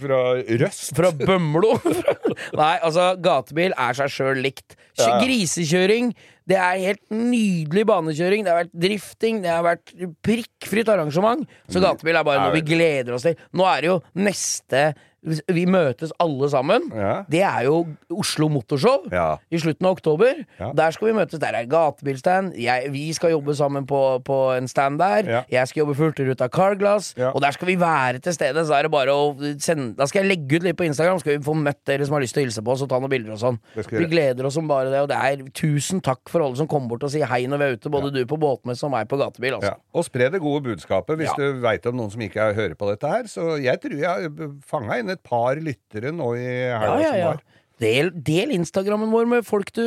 fra 0.00 0.20
Røst. 0.62 0.92
Fra 0.96 1.10
Bømlo. 1.12 1.74
Nei, 2.60 2.74
altså, 2.80 3.10
gatebil 3.20 3.74
er 3.76 3.98
seg 3.98 4.12
sjøl 4.14 4.40
likt. 4.46 4.76
Grisekjøring, 5.00 6.10
det 6.50 6.56
er 6.58 6.80
helt 6.82 7.02
nydelig 7.14 7.84
banekjøring. 7.88 8.42
Det 8.46 8.50
har 8.52 8.58
vært 8.64 8.72
drifting, 8.86 9.38
det 9.44 9.52
har 9.52 9.62
vært 9.64 9.92
prikkfritt 10.26 10.90
arrangement. 10.92 11.44
Så 11.70 11.82
gatebil 11.84 12.16
er 12.18 12.26
bare 12.26 12.40
Mm. 12.40 12.46
Noe 12.48 12.56
vi 12.56 12.62
gleder 12.64 13.14
oss 13.16 13.26
til. 13.26 13.36
Nå 13.56 13.66
er 13.68 13.80
det 13.84 13.90
jo 13.90 13.98
neste 14.16 14.82
Vi 15.22 15.66
møtes 15.68 16.12
alle 16.22 16.48
sammen. 16.48 16.86
Ja. 16.96 17.22
Det 17.28 17.42
er 17.44 17.64
jo 17.66 17.86
Oslo 18.16 18.48
Motorshow 18.48 19.02
Ja. 19.12 19.36
i 19.52 19.58
slutten 19.60 19.84
av 19.86 19.92
oktober. 19.98 20.44
Ja. 20.58 20.70
Der 20.72 20.90
skal 20.96 21.08
vi 21.10 21.12
møtes. 21.18 21.38
Der 21.42 21.52
er 21.58 21.66
gatebilstand. 21.68 22.54
Vi 22.92 23.12
skal 23.12 23.30
jobbe 23.34 23.54
sammen 23.54 23.84
på, 23.86 24.00
på 24.24 24.38
en 24.56 24.68
stand 24.68 24.98
der. 24.98 25.44
Jeg 25.50 25.68
skal 25.68 25.80
jobbe 25.82 25.94
Hurtigruta 25.98 26.48
Carglass. 26.48 27.12
Og 27.34 27.40
der 27.42 27.50
skal 27.52 27.68
vi 27.68 27.76
være 27.80 28.18
til 28.18 28.32
stede. 28.32 28.64
Så 28.66 28.74
er 28.78 28.82
det 28.88 28.90
bare 28.94 29.12
å 29.12 29.34
sende 29.60 29.94
Da 29.98 30.06
skal 30.08 30.22
jeg 30.24 30.30
legge 30.38 30.56
ut 30.56 30.62
litt 30.64 30.76
på 30.80 30.84
Instagram. 30.88 31.20
Skal 31.20 31.36
vi 31.38 31.44
få 31.44 31.54
møtt 31.54 31.82
dere 31.86 32.06
som 32.08 32.16
har 32.16 32.24
lyst 32.24 32.34
til 32.34 32.44
å 32.44 32.46
hilse 32.48 32.64
på 32.64 32.72
oss 32.72 32.82
og 32.82 32.88
ta 32.88 32.98
noen 32.98 33.12
bilder 33.12 33.36
og 33.36 33.42
sånn. 33.44 33.60
Vi 33.76 34.08
gleder 34.10 34.48
oss 34.48 34.56
som 34.56 34.68
bare 34.70 34.88
det. 34.90 35.02
Og 35.04 35.08
det 35.12 35.20
er 35.20 35.44
tusen 35.52 36.00
takk 36.00 36.32
for 36.32 36.40
alle 36.46 36.56
som 36.56 36.66
kommer 36.70 36.94
bort 36.94 37.04
og 37.04 37.12
sier 37.12 37.28
hei 37.28 37.42
når 37.46 37.60
vi 37.60 37.68
er 37.68 37.76
ute. 37.76 37.92
Både 37.92 38.12
du 38.16 38.22
på 38.30 38.40
båtmesse 38.40 38.88
og 38.88 38.94
meg 38.96 39.08
på 39.12 39.20
gatebil. 39.20 39.58
Altså. 39.60 39.76
Og 39.92 40.04
spre 40.08 40.30
det 40.32 40.40
gode 40.40 40.64
budskapet 40.70 41.20
hvis 41.20 41.36
du 41.36 41.60
veit 41.60 41.84
om 41.92 41.96
noen 42.00 42.10
som 42.10 42.24
ikke 42.24 42.40
er- 42.40 42.54
hører 42.56 42.74
på 42.74 42.88
dette 42.88 43.06
her. 43.08 43.28
Så 43.28 43.60
jeg 43.62 43.80
tror 43.84 44.00
jeg 44.00 44.32
fanga 44.66 44.90
fanga 44.90 45.09
inn 45.10 45.16
et 45.18 45.24
par 45.26 45.60
lyttere 45.60 46.14
nå 46.14 46.30
i 46.38 46.46
Ja, 46.46 46.80
ja, 46.80 46.98
ja, 47.02 47.10
som 47.10 47.26
var. 47.32 47.42
Del, 47.80 48.10
del 48.12 48.50
Instagrammen 48.52 49.08
vår 49.08 49.28
med 49.28 49.46
folk 49.48 49.70
du, 49.72 49.84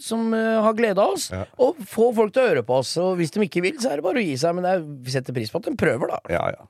som 0.00 0.30
uh, 0.32 0.62
har 0.64 0.76
glede 0.78 0.96
av 1.02 1.12
oss, 1.18 1.26
Ja. 1.30 1.42
og 1.60 1.76
få 1.84 2.06
folk 2.16 2.32
til 2.32 2.40
å 2.40 2.48
høre 2.54 2.62
på 2.64 2.78
oss. 2.80 2.94
Og 3.02 3.18
hvis 3.20 3.34
de 3.34 3.44
ikke 3.44 3.60
vil, 3.66 3.76
så 3.82 3.90
er 3.92 4.00
det 4.00 4.06
bare 4.06 4.22
å 4.22 4.24
gi 4.24 4.36
seg. 4.40 4.56
Men 4.56 4.86
vi 5.04 5.12
setter 5.12 5.36
pris 5.36 5.52
på 5.52 5.60
at 5.60 5.68
de 5.68 5.76
prøver, 5.76 6.08
da. 6.14 6.22
Ja, 6.32 6.46
ja. 6.56 6.64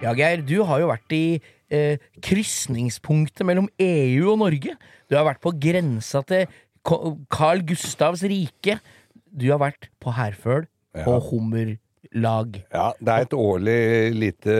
Ja, 0.00 0.14
Geir, 0.16 0.40
du 0.48 0.62
har 0.64 0.80
jo 0.80 0.88
vært 0.88 1.12
i 1.12 1.24
eh, 1.68 2.00
krysningspunktet 2.24 3.44
mellom 3.44 3.68
EU 3.84 4.30
og 4.32 4.38
Norge. 4.40 4.72
Du 5.12 5.16
har 5.18 5.26
vært 5.28 5.42
på 5.44 5.52
grensa 5.60 6.22
til 6.24 6.48
Carl 7.28 7.60
Gustavs 7.68 8.24
rike. 8.24 8.78
Du 9.28 9.50
har 9.52 9.60
vært 9.60 9.90
på 10.00 10.14
Herføl 10.16 10.64
Ja. 10.96 11.04
og 11.06 11.20
Hummerlag. 12.12 12.56
ja, 12.74 12.92
det 12.98 13.08
er 13.14 13.22
et 13.26 13.34
årlig 13.38 14.14
lite, 14.18 14.54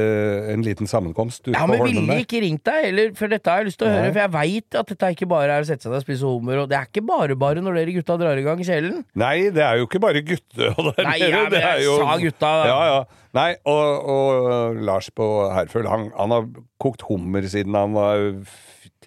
en 0.52 0.62
liten 0.62 0.86
sammenkomst 0.86 1.48
ute 1.48 1.54
Ja, 1.56 1.64
på 1.66 1.72
men 1.74 1.82
ville 1.82 2.18
ikke 2.22 2.40
ringt 2.44 2.62
deg, 2.64 2.84
heller, 2.84 3.10
for 3.18 3.28
dette 3.28 3.50
har 3.50 3.58
jeg 3.64 3.66
lyst 3.70 3.78
til 3.80 3.88
å 3.88 3.90
Nei. 3.90 3.98
høre. 3.98 4.12
For 4.14 4.20
jeg 4.22 4.32
veit 4.36 4.78
at 4.78 4.86
dette 4.92 5.10
ikke 5.16 5.28
bare 5.30 5.56
er 5.56 5.64
å 5.64 5.66
sette 5.66 5.82
seg 5.82 5.90
ned 5.90 5.98
og 5.98 6.04
spise 6.06 6.30
hummer, 6.30 6.60
og 6.62 6.68
det 6.70 6.78
er 6.78 6.86
ikke 6.86 7.02
bare 7.06 7.36
bare 7.36 7.60
når 7.64 7.74
dere 7.80 7.96
gutta 7.98 8.16
drar 8.20 8.38
i 8.38 8.42
gang 8.46 8.62
kjelen. 8.62 9.04
Nei, 9.18 9.50
det 9.50 9.64
er 9.66 9.80
jo 9.80 9.88
ikke 9.88 10.02
bare 10.02 10.22
gutter 10.22 10.74
der 10.78 11.04
Nei, 11.10 11.18
ja, 11.24 11.42
men 11.50 11.60
jeg 11.66 11.84
jo 11.88 11.96
sa 11.98 12.16
gutta. 12.22 12.52
Ja, 12.70 12.80
ja. 12.94 13.00
Nei, 13.34 13.50
og, 13.70 14.10
og 14.10 14.80
Lars 14.86 15.10
på 15.14 15.26
Herføl, 15.54 15.86
han, 15.90 16.08
han 16.18 16.30
har 16.34 16.48
kokt 16.82 17.02
hummer 17.10 17.42
siden 17.50 17.74
han 17.78 17.94
var 17.94 18.24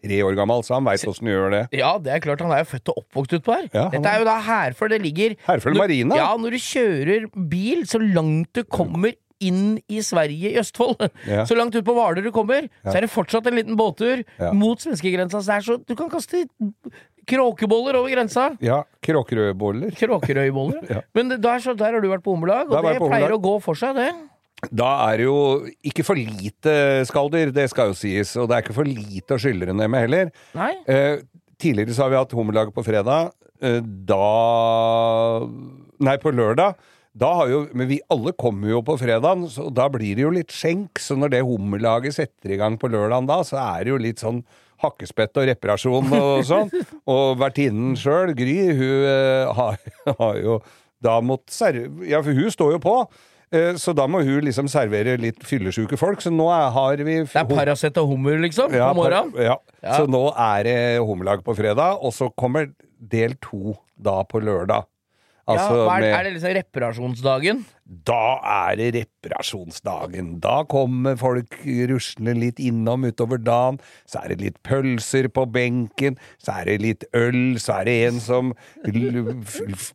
tre 0.02 0.20
år 0.26 0.36
gammel, 0.36 0.64
så 0.66 0.76
han 0.78 0.86
veit 0.88 1.04
åssen 1.08 1.28
du 1.30 1.32
gjør 1.34 1.52
det. 1.54 1.64
Ja, 1.80 1.98
det 2.02 2.12
er 2.16 2.20
klart, 2.24 2.42
han 2.42 2.52
er 2.56 2.64
jo 2.64 2.70
født 2.74 2.90
og 2.94 3.02
oppvokst 3.04 3.36
utpå 3.40 3.54
her. 3.58 3.68
Ja, 3.74 3.88
Dette 3.94 4.10
er 4.14 4.20
jo 4.24 4.26
da 4.30 4.38
Herføl, 4.48 4.90
det 4.96 5.02
ligger 5.04 5.36
Herføl 5.48 5.78
Marina? 5.78 6.16
Ja, 6.20 6.32
når 6.38 6.56
du 6.58 6.62
kjører 6.64 7.28
bil 7.52 7.86
så 7.90 8.02
langt 8.02 8.52
du 8.58 8.64
kommer 8.66 9.14
inn 9.44 9.78
i 9.92 10.00
Sverige, 10.00 10.54
i 10.54 10.60
Østfold, 10.62 11.02
Ja. 11.28 11.44
så 11.44 11.56
langt 11.58 11.76
ut 11.76 11.84
på 11.84 11.92
Hvaler 11.98 12.24
du 12.24 12.32
kommer, 12.32 12.70
så 12.86 12.94
er 12.96 13.02
det 13.04 13.10
fortsatt 13.12 13.46
en 13.50 13.58
liten 13.60 13.76
båttur 13.76 14.24
Ja. 14.40 14.54
mot 14.56 14.80
svenskegrensa. 14.80 15.42
Så 15.44 15.60
så 15.66 15.78
Du 15.86 15.96
kan 16.00 16.10
kaste 16.10 16.46
kråkeboller 17.28 17.96
over 17.96 18.10
grensa. 18.12 18.50
Ja, 18.64 18.84
kråkerøyboller. 19.04 19.92
Kråkerøyboller. 20.00 20.84
Ja. 20.94 21.02
Men 21.16 21.30
der, 21.42 21.60
så, 21.64 21.74
der 21.78 21.94
har 21.96 22.02
du 22.04 22.10
vært 22.12 22.24
på 22.24 22.34
hummerlag, 22.36 22.70
og 22.72 22.84
det 22.84 23.00
pleier 23.00 23.32
å 23.36 23.40
gå 23.42 23.58
for 23.64 23.76
seg, 23.80 23.96
det. 23.96 24.10
Da 24.72 24.89
er 25.10 25.17
det 25.20 25.25
jo 25.27 25.38
ikke 25.84 26.05
for 26.08 26.15
lite 26.20 26.74
skalldyr, 27.10 27.51
det 27.55 27.67
skal 27.72 27.91
jo 27.91 27.98
sies, 28.00 28.36
og 28.39 28.48
det 28.50 28.55
er 28.58 28.63
ikke 28.65 28.77
for 28.77 28.88
lite 28.88 29.36
å 29.36 29.41
skylle 29.41 29.67
det 29.70 29.75
ned 29.75 29.91
med 29.91 30.05
heller. 30.05 30.32
Eh, 30.88 31.17
tidligere 31.60 31.96
så 31.96 32.05
har 32.05 32.13
vi 32.13 32.20
hatt 32.22 32.36
hummerlag 32.38 32.72
på 32.75 32.84
fredag. 32.86 33.32
Eh, 33.63 33.79
da 33.82 35.48
Nei, 36.03 36.17
på 36.20 36.32
lørdag. 36.36 36.75
da 37.15 37.29
har 37.38 37.48
jo, 37.51 37.67
Men 37.74 37.88
vi 37.88 38.00
alle 38.10 38.32
kommer 38.34 38.70
jo 38.72 38.82
på 38.82 38.98
fredagen, 39.00 39.46
så 39.50 39.70
da 39.74 39.88
blir 39.89 40.15
det 40.15 40.24
jo 40.25 40.32
litt 40.34 40.51
skjenk. 40.51 41.00
Så 41.00 41.15
når 41.20 41.29
det 41.36 41.43
hummerlaget 41.46 42.15
setter 42.15 42.51
i 42.55 42.58
gang 42.58 42.77
på 42.77 42.89
lørdagen 42.89 43.27
da, 43.29 43.41
så 43.43 43.60
er 43.62 43.84
det 43.86 43.93
jo 43.93 43.98
litt 44.01 44.20
sånn 44.24 44.43
hakkespett 44.84 45.38
og 45.39 45.46
reparasjon 45.48 46.10
og 46.17 46.43
sånn. 46.50 46.72
og 47.08 47.38
vertinnen 47.39 47.93
sjøl, 48.00 48.34
Gry, 48.36 48.58
hun 48.74 49.05
eh, 49.08 49.53
har, 49.55 49.77
har 50.20 50.39
jo 50.41 50.58
da 51.03 51.20
måttet 51.24 51.51
serve 51.55 52.08
Ja, 52.08 52.22
for 52.24 52.34
hun 52.36 52.51
står 52.51 52.77
jo 52.77 52.82
på. 52.84 52.98
Eh, 53.53 53.75
Så 53.79 53.93
da 53.95 54.07
må 54.10 54.24
hun 54.25 54.43
liksom 54.48 54.69
servere 54.72 55.15
litt 55.22 55.43
fyllesyke 55.48 56.00
folk. 56.00 56.24
Så 56.24 56.33
nå 56.33 56.50
har 56.50 56.98
vi 56.98 57.19
Det 57.22 57.43
er 57.43 57.50
Paracet 57.50 57.98
og 58.01 58.10
hummer, 58.13 58.39
liksom, 58.43 58.74
på 58.74 58.93
morgenen? 58.98 59.33
Ja. 59.38 59.57
Ja. 59.83 59.98
Så 59.98 60.07
nå 60.10 60.25
er 60.33 60.63
det 60.67 60.79
hummerlag 61.03 61.43
på 61.45 61.55
fredag, 61.57 62.01
og 62.01 62.13
så 62.15 62.29
kommer 62.36 62.72
del 63.00 63.38
to 63.43 63.77
da 64.00 64.22
på 64.27 64.41
lørdag. 64.43 64.88
Altså 65.44 65.76
ja, 65.76 65.88
er, 66.00 66.06
er 66.08 66.24
det 66.24 66.30
liksom 66.38 66.54
reparasjonsdagen? 66.56 67.58
Da 68.08 68.38
er 68.48 68.78
det 68.80 68.86
reparasjonsdagen. 68.96 70.38
Da 70.40 70.62
kommer 70.72 71.18
folk 71.20 71.58
ruslende 71.90 72.36
litt 72.38 72.62
innom 72.64 73.04
utover 73.04 73.42
dagen. 73.44 73.82
Så 74.08 74.22
er 74.22 74.32
det 74.32 74.38
litt 74.40 74.62
pølser 74.64 75.28
på 75.28 75.44
benken. 75.52 76.16
Så 76.40 76.56
er 76.62 76.70
det 76.72 76.78
litt 76.80 77.04
øl. 77.12 77.60
Så 77.60 77.76
er 77.82 77.90
det 77.90 77.96
en 78.08 78.22
som 78.24 78.54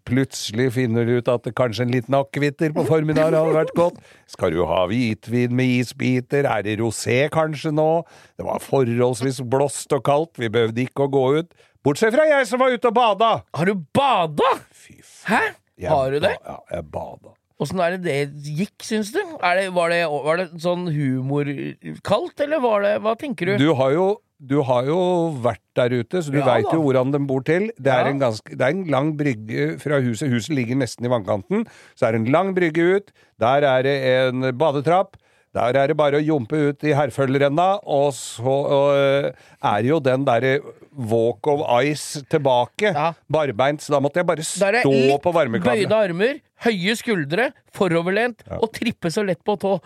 plutselig 0.09 0.69
finner 0.77 1.09
ut 1.17 1.33
at 1.33 1.49
det 1.49 1.55
kanskje 1.57 1.87
en 1.87 1.97
liten 1.97 2.19
akevitter 2.19 2.77
på 2.77 2.85
formiddagen 2.91 3.39
hadde 3.39 3.57
vært 3.57 3.73
godt. 3.79 4.03
Skal 4.29 4.53
du 4.53 4.67
ha 4.69 4.83
hvitvin 4.91 5.57
med 5.57 5.79
isbiter? 5.79 6.45
Er 6.45 6.67
det 6.69 6.77
rosé 6.83 7.23
kanskje 7.33 7.73
nå? 7.73 8.05
Det 8.37 8.45
var 8.45 8.61
forholdsvis 8.69 9.41
blåst 9.49 9.97
og 9.97 10.05
kaldt. 10.05 10.37
Vi 10.37 10.53
behøvde 10.53 10.85
ikke 10.85 11.09
å 11.09 11.13
gå 11.17 11.25
ut. 11.41 11.57
Bortsett 11.87 12.15
fra 12.15 12.25
jeg 12.27 12.47
som 12.51 12.61
var 12.61 12.75
ute 12.75 12.91
og 12.91 12.95
bada! 12.97 13.33
Har 13.55 13.69
du 13.71 13.75
bada?! 13.95 14.49
Fy 14.75 14.99
faen. 15.03 15.29
Hæ? 15.29 15.43
Jeg 15.79 15.91
Har 15.93 16.11
du 16.11 16.19
det? 16.19 16.33
ba- 16.43 16.55
Ja, 16.55 16.59
jeg 16.75 16.89
bada. 16.91 17.35
Åssen 17.63 17.81
er 17.83 17.97
det 17.97 18.03
det 18.07 18.55
gikk, 18.55 18.77
syns 18.87 19.11
du? 19.15 19.19
Det, 19.19 19.69
var, 19.75 19.91
det, 19.91 20.01
var 20.11 20.37
det 20.39 20.49
sånn 20.63 20.85
humorkaldt, 20.95 22.39
eller 22.45 22.61
var 22.63 22.83
det 22.87 22.93
Hva 23.03 23.15
tenker 23.19 23.51
du? 23.53 23.57
Du 23.59 23.73
har 23.79 23.95
jo 23.95 24.09
du 24.39 24.61
har 24.63 24.87
jo 24.87 24.97
vært 25.43 25.59
der 25.75 25.91
ute, 25.99 26.21
så 26.23 26.31
du 26.31 26.37
Ja 26.39 26.45
veit 26.47 26.69
jo 26.71 26.79
hvordan 26.85 27.11
de 27.11 27.19
bor 27.27 27.41
til. 27.43 27.73
Det 27.75 27.91
er, 27.91 28.05
Ja. 28.07 28.11
en 28.13 28.21
ganske, 28.23 28.47
det 28.55 28.61
er 28.63 28.71
en 28.71 28.85
lang 28.87 29.09
brygge 29.19 29.81
fra 29.83 29.99
huset. 29.99 30.31
Huset 30.31 30.55
ligger 30.55 30.77
nesten 30.79 31.05
i 31.05 31.11
vannkanten. 31.11 31.65
Så 31.99 32.07
er 32.07 32.13
det 32.15 32.21
en 32.21 32.31
lang 32.31 32.53
brygge 32.55 32.85
ut. 33.01 33.11
Der 33.43 33.67
er 33.67 33.83
det 33.83 33.97
en 34.07 34.53
badetrapp. 34.57 35.17
Der 35.57 35.79
er 35.81 35.91
det 35.91 35.97
bare 35.97 36.19
å 36.19 36.23
jumpe 36.23 36.59
ut 36.69 36.85
i 36.85 36.93
herfølgerenda, 36.97 37.69
og 37.89 38.11
så 38.17 38.57
og, 38.79 39.31
er 39.65 39.89
jo 39.89 39.99
den 40.05 40.27
derre 40.29 40.59
walk 40.93 41.49
of 41.49 41.65
ice 41.81 42.23
tilbake. 42.31 42.93
Ja. 42.93 43.13
Barbeint. 43.33 43.83
Så 43.85 43.95
da 43.95 44.03
måtte 44.03 44.21
jeg 44.21 44.29
bare 44.29 44.45
stå 44.45 45.19
på 45.25 45.33
bøyde 45.33 45.97
armer, 45.97 46.39
høye 46.67 46.97
skuldre, 46.99 47.51
foroverlent 47.75 48.45
og 48.59 48.71
trippe 48.77 49.13
så 49.15 49.25
lett 49.27 49.41
på 49.47 49.57
tå. 49.61 49.79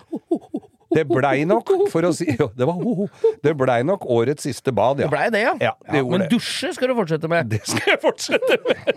Det 0.93 1.07
blei 1.09 1.47
nok, 1.49 1.71
for 1.93 2.05
å 2.05 2.11
si 2.13 2.27
jo, 2.37 2.51
det, 2.53 2.67
var, 2.69 2.77
ho, 2.77 2.95
ho. 3.03 3.31
det 3.45 3.55
blei 3.57 3.79
nok 3.87 4.05
årets 4.13 4.45
siste 4.45 4.75
bad, 4.77 5.01
ja. 5.01 5.09
Det 5.09 5.13
blei 5.15 5.29
det, 5.33 5.41
ja. 5.47 5.55
Ja, 5.63 5.73
det 5.89 6.03
men 6.05 6.25
det. 6.25 6.29
dusje 6.35 6.73
skal 6.77 6.93
du 6.93 6.97
fortsette 6.99 7.31
med. 7.33 7.49
Det 7.49 7.63
skal 7.65 7.95
jeg 7.95 8.03
fortsette 8.03 8.59
med. 8.67 8.91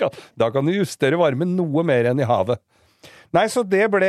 Da 0.40 0.46
kan 0.48 0.64
du 0.64 0.72
justere 0.72 1.18
varmen 1.20 1.50
noe 1.58 1.82
mer 1.84 2.06
enn 2.08 2.20
i 2.22 2.26
havet. 2.28 2.60
Nei, 3.30 3.44
så 3.46 3.62
det 3.62 3.84
ble 3.92 4.08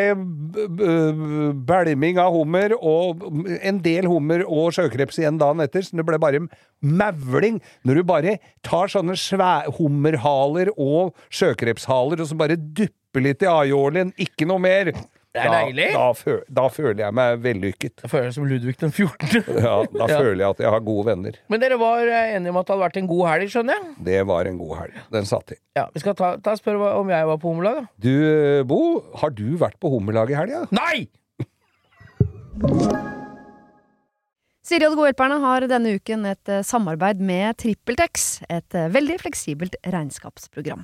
bælming 1.69 2.17
av 2.21 2.33
hummer, 2.33 2.73
og 2.77 3.21
en 3.61 3.81
del 3.85 4.07
hummer 4.09 4.41
og 4.47 4.71
sjøkreps 4.73 5.19
igjen 5.21 5.37
dagen 5.41 5.61
etter, 5.61 5.85
så 5.85 5.99
det 5.99 6.07
ble 6.07 6.17
bare 6.21 6.41
mavling. 6.81 7.59
Når 7.85 7.99
du 7.99 8.03
bare 8.09 8.37
tar 8.65 8.89
sånne 8.89 9.13
hummerhaler 9.77 10.73
og 10.73 11.13
sjøkrepshaler, 11.29 12.17
og 12.17 12.31
så 12.31 12.39
bare 12.39 12.57
dupper 12.57 13.27
litt 13.27 13.45
i 13.45 13.51
aiolien, 13.51 14.13
ikke 14.17 14.49
noe 14.49 14.63
mer. 14.63 14.93
Det 15.31 15.39
er 15.39 15.47
da, 15.47 15.59
deilig. 15.63 15.85
Da, 15.95 16.05
føl, 16.19 16.39
da 16.51 16.63
føler 16.75 16.99
jeg 17.05 17.15
meg 17.15 17.37
vellykket. 17.45 17.93
Da 18.01 18.09
føler 18.11 18.25
meg 18.27 18.33
som 18.35 18.47
Ludvig 18.49 18.73
den 18.81 18.91
14. 18.91 19.45
Ja, 19.63 19.75
da 19.87 20.07
Ja. 20.11 20.17
føler 20.19 20.41
jeg 20.43 20.49
at 20.49 20.59
jeg 20.65 20.73
har 20.75 20.81
gode 20.83 21.05
venner. 21.07 21.37
Men 21.47 21.63
dere 21.63 21.77
var 21.79 22.03
eh, 22.03 22.33
enige 22.35 22.51
om 22.51 22.59
at 22.59 22.67
det 22.67 22.73
hadde 22.75 22.83
vært 22.83 22.99
en 22.99 23.07
god 23.13 23.23
helg, 23.29 23.53
skjønner 23.53 23.77
jeg? 23.79 23.93
Det 24.11 24.19
var 24.27 24.49
en 24.51 24.59
god 24.59 24.73
helg. 24.81 24.99
Den 25.15 25.29
satt 25.29 25.55
i. 25.55 25.57
Ja, 25.79 25.85
Vi 25.95 26.03
skal 26.03 26.17
ta, 26.19 26.33
ta 26.43 26.57
spørre 26.59 26.91
om 26.99 27.13
jeg 27.15 27.29
var 27.31 27.39
på 27.39 27.47
hummerlag, 27.53 27.79
da. 27.79 27.87
Du, 28.03 28.11
Bo, 28.67 28.81
har 29.23 29.31
du 29.39 29.45
vært 29.61 29.79
på 29.79 29.93
hummerlag 29.95 30.35
i 30.35 30.39
helga? 30.41 30.65
Nei! 30.75 31.07
Siri 34.67 34.85
og 34.85 34.93
De 34.93 34.97
gode 34.99 35.09
hjelperne 35.09 35.39
har 35.41 35.63
denne 35.71 35.95
uken 35.97 36.27
et 36.29 36.51
eh, 36.53 36.61
samarbeid 36.67 37.23
med 37.23 37.57
TrippelTex, 37.63 38.27
et 38.51 38.75
eh, 38.77 38.91
veldig 38.93 39.17
fleksibelt 39.23 39.79
regnskapsprogram. 39.95 40.83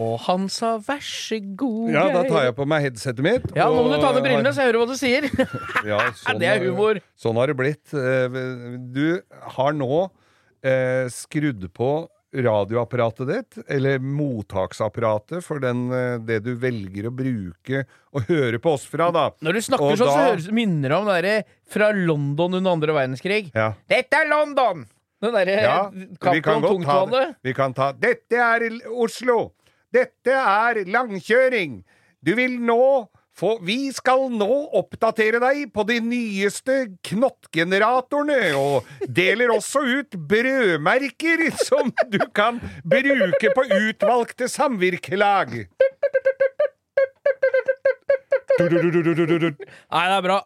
Og 0.00 0.14
han 0.24 0.46
sa 0.48 0.74
vær 0.80 1.02
så 1.04 1.36
god, 1.60 1.90
Ja, 1.92 2.06
da 2.14 2.22
tar 2.24 2.46
jeg 2.48 2.54
på 2.56 2.66
meg 2.68 2.86
headsetet 2.86 3.20
mitt. 3.24 3.50
Ja, 3.56 3.66
nå 3.68 3.82
må 3.84 3.90
du 3.92 3.98
ta 4.00 4.14
ned 4.16 4.24
brillene, 4.24 4.52
så 4.56 4.62
jeg 4.64 4.70
hører 4.72 4.80
hva 4.80 4.88
du 4.88 4.96
sier. 4.96 5.26
Ja, 5.90 5.98
sånn, 6.16 6.38
det 6.40 6.48
er 6.48 6.64
humor. 6.64 7.02
Sånn 7.20 7.36
har 7.40 7.52
det 7.52 7.58
blitt. 7.60 7.92
Eh, 7.92 8.40
Du 8.96 9.20
har 9.58 9.76
nå 9.76 10.06
eh, 10.64 11.04
skrudd 11.12 11.68
på 11.76 11.90
radioapparatet 12.30 13.26
ditt, 13.26 13.56
eller 13.68 13.98
mottaksapparatet, 13.98 15.42
for 15.42 15.58
den, 15.62 15.88
eh, 15.92 16.16
det 16.22 16.40
du 16.46 16.52
velger 16.62 17.08
å 17.10 17.12
bruke 17.14 17.82
og 18.14 18.28
høre 18.30 18.60
på 18.62 18.74
oss 18.76 18.84
fra, 18.86 19.10
da. 19.14 19.24
Når 19.42 19.58
du 19.58 19.60
snakker 19.66 19.92
Og 19.92 19.98
sånn, 19.98 20.06
så 20.06 20.16
da- 20.16 20.28
høres, 20.30 20.50
minner 20.54 20.88
det 20.94 20.96
om 21.00 21.10
det 21.26 21.36
fra 21.68 21.90
London 21.92 22.54
under 22.60 22.70
andre 22.72 22.94
verdenskrig. 22.94 23.50
Ja. 23.54 23.72
Dette 23.90 24.22
er 24.22 24.30
London! 24.30 24.86
Den 25.20 25.34
derre 25.36 25.56
Ja, 25.60 25.90
vi 25.92 26.40
kan 26.40 26.62
ta. 26.80 27.26
Vi 27.44 27.52
kan 27.52 27.74
ta 27.76 27.90
Dette 27.92 28.38
er 28.40 28.62
Oslo! 28.88 29.50
Dette 29.94 30.34
er 30.34 30.84
langkjøring! 30.86 31.80
Du 32.22 32.34
vil 32.36 32.58
nå 32.62 33.08
få 33.40 33.54
Vi 33.64 33.88
skal 33.96 34.26
nå 34.34 34.48
oppdatere 34.76 35.40
deg 35.40 35.70
på 35.72 35.84
de 35.88 35.96
nyeste 36.04 36.74
knottgeneratorene, 37.08 38.52
og 38.58 38.88
deler 39.08 39.54
også 39.54 39.80
ut 39.86 40.18
brødmerker 40.28 41.46
som 41.62 41.88
du 42.12 42.20
kan 42.36 42.60
bruke 42.84 43.54
på 43.56 43.66
utvalgte 43.78 44.50
samvirkelag. 44.50 45.62
Nei, 48.60 50.04
det 50.04 50.16
er 50.18 50.24
bra. 50.26 50.42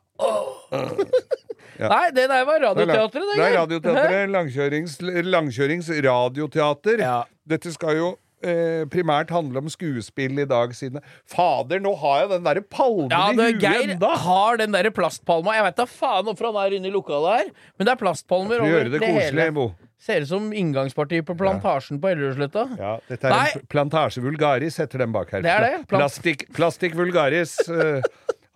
Ja. 1.75 1.89
Nei, 1.91 2.11
det 2.15 2.29
der 2.31 2.45
var 2.47 2.61
Radioteatret, 2.63 3.25
det 3.27 3.39
det. 3.41 3.47
er 3.49 3.57
Radioteatret. 3.59 4.29
Langkjørings, 4.31 4.93
langkjørings 5.27 5.89
radioteater. 6.07 7.03
Ja. 7.03 7.17
Dette 7.51 7.73
skal 7.75 7.99
jo 7.99 8.13
eh, 8.45 8.85
primært 8.93 9.33
handle 9.35 9.63
om 9.65 9.71
skuespill 9.73 10.43
i 10.43 10.47
dag, 10.51 10.75
siden 10.77 11.01
Fader, 11.31 11.81
nå 11.83 11.95
har 12.03 12.21
jeg 12.25 12.31
den 12.37 12.45
derre 12.47 12.63
palmen 12.63 13.11
Ja, 13.15 13.31
i 13.33 13.39
det, 13.39 13.49
huet 13.55 13.65
Geir 13.65 13.95
enda! 13.97 14.13
har 14.25 14.61
den 14.61 14.77
der 14.77 14.91
plastpalma. 14.95 15.57
Jeg 15.57 15.67
vet 15.71 15.81
da 15.81 15.89
faen 15.91 16.29
hvorfor 16.29 16.51
han 16.53 16.61
er 16.67 16.77
inne 16.79 16.91
i 16.91 16.95
lokalet 16.95 17.41
her, 17.41 17.51
men 17.79 17.89
det 17.89 17.95
er 17.97 18.01
plastpalmer 18.05 18.61
over 18.63 18.71
gjøre 18.75 18.93
det 18.93 19.01
det 19.01 19.09
koselig, 19.09 19.41
hele. 19.49 19.57
Bo. 19.57 19.67
Ser 20.05 20.21
ut 20.27 20.29
som 20.29 20.51
inngangspartiet 20.53 21.25
på 21.25 21.33
Plantasjen 21.41 21.97
på 22.03 22.11
Ellerudsletta. 22.13 22.67
Ja, 22.77 22.95
dette 23.09 23.31
er 23.31 23.33
Nei. 23.33 23.47
en 23.57 23.67
plantasje 23.73 24.21
vulgaris, 24.21 24.77
heter 24.83 25.01
den 25.01 25.15
bak 25.15 25.33
her. 25.33 25.41
Det 25.47 25.53
er 25.55 25.65
det. 25.65 25.75
Plastikk, 25.89 26.45
plastikk 26.53 26.97
vulgaris 26.99 27.55
uh, 27.73 28.03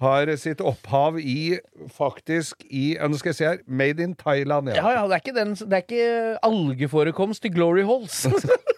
har 0.05 0.29
sitt 0.37 0.61
opphav 0.61 1.17
i 1.19 1.57
faktisk 1.97 2.67
i 2.69 2.91
Nå 3.01 3.17
skal 3.19 3.33
jeg 3.33 3.39
se 3.41 3.49
her. 3.49 3.63
Made 3.67 4.05
in 4.05 4.13
Thailand, 4.19 4.69
Ja, 4.77 4.93
ja, 4.99 5.07
det 5.09 5.17
er 5.17 5.25
ikke, 5.25 5.37
den, 5.39 5.57
det 5.57 5.81
er 5.81 5.87
ikke 5.87 6.11
algeforekomst 6.51 7.49
i 7.49 7.55
Glory 7.55 7.87
Halls. 7.89 8.27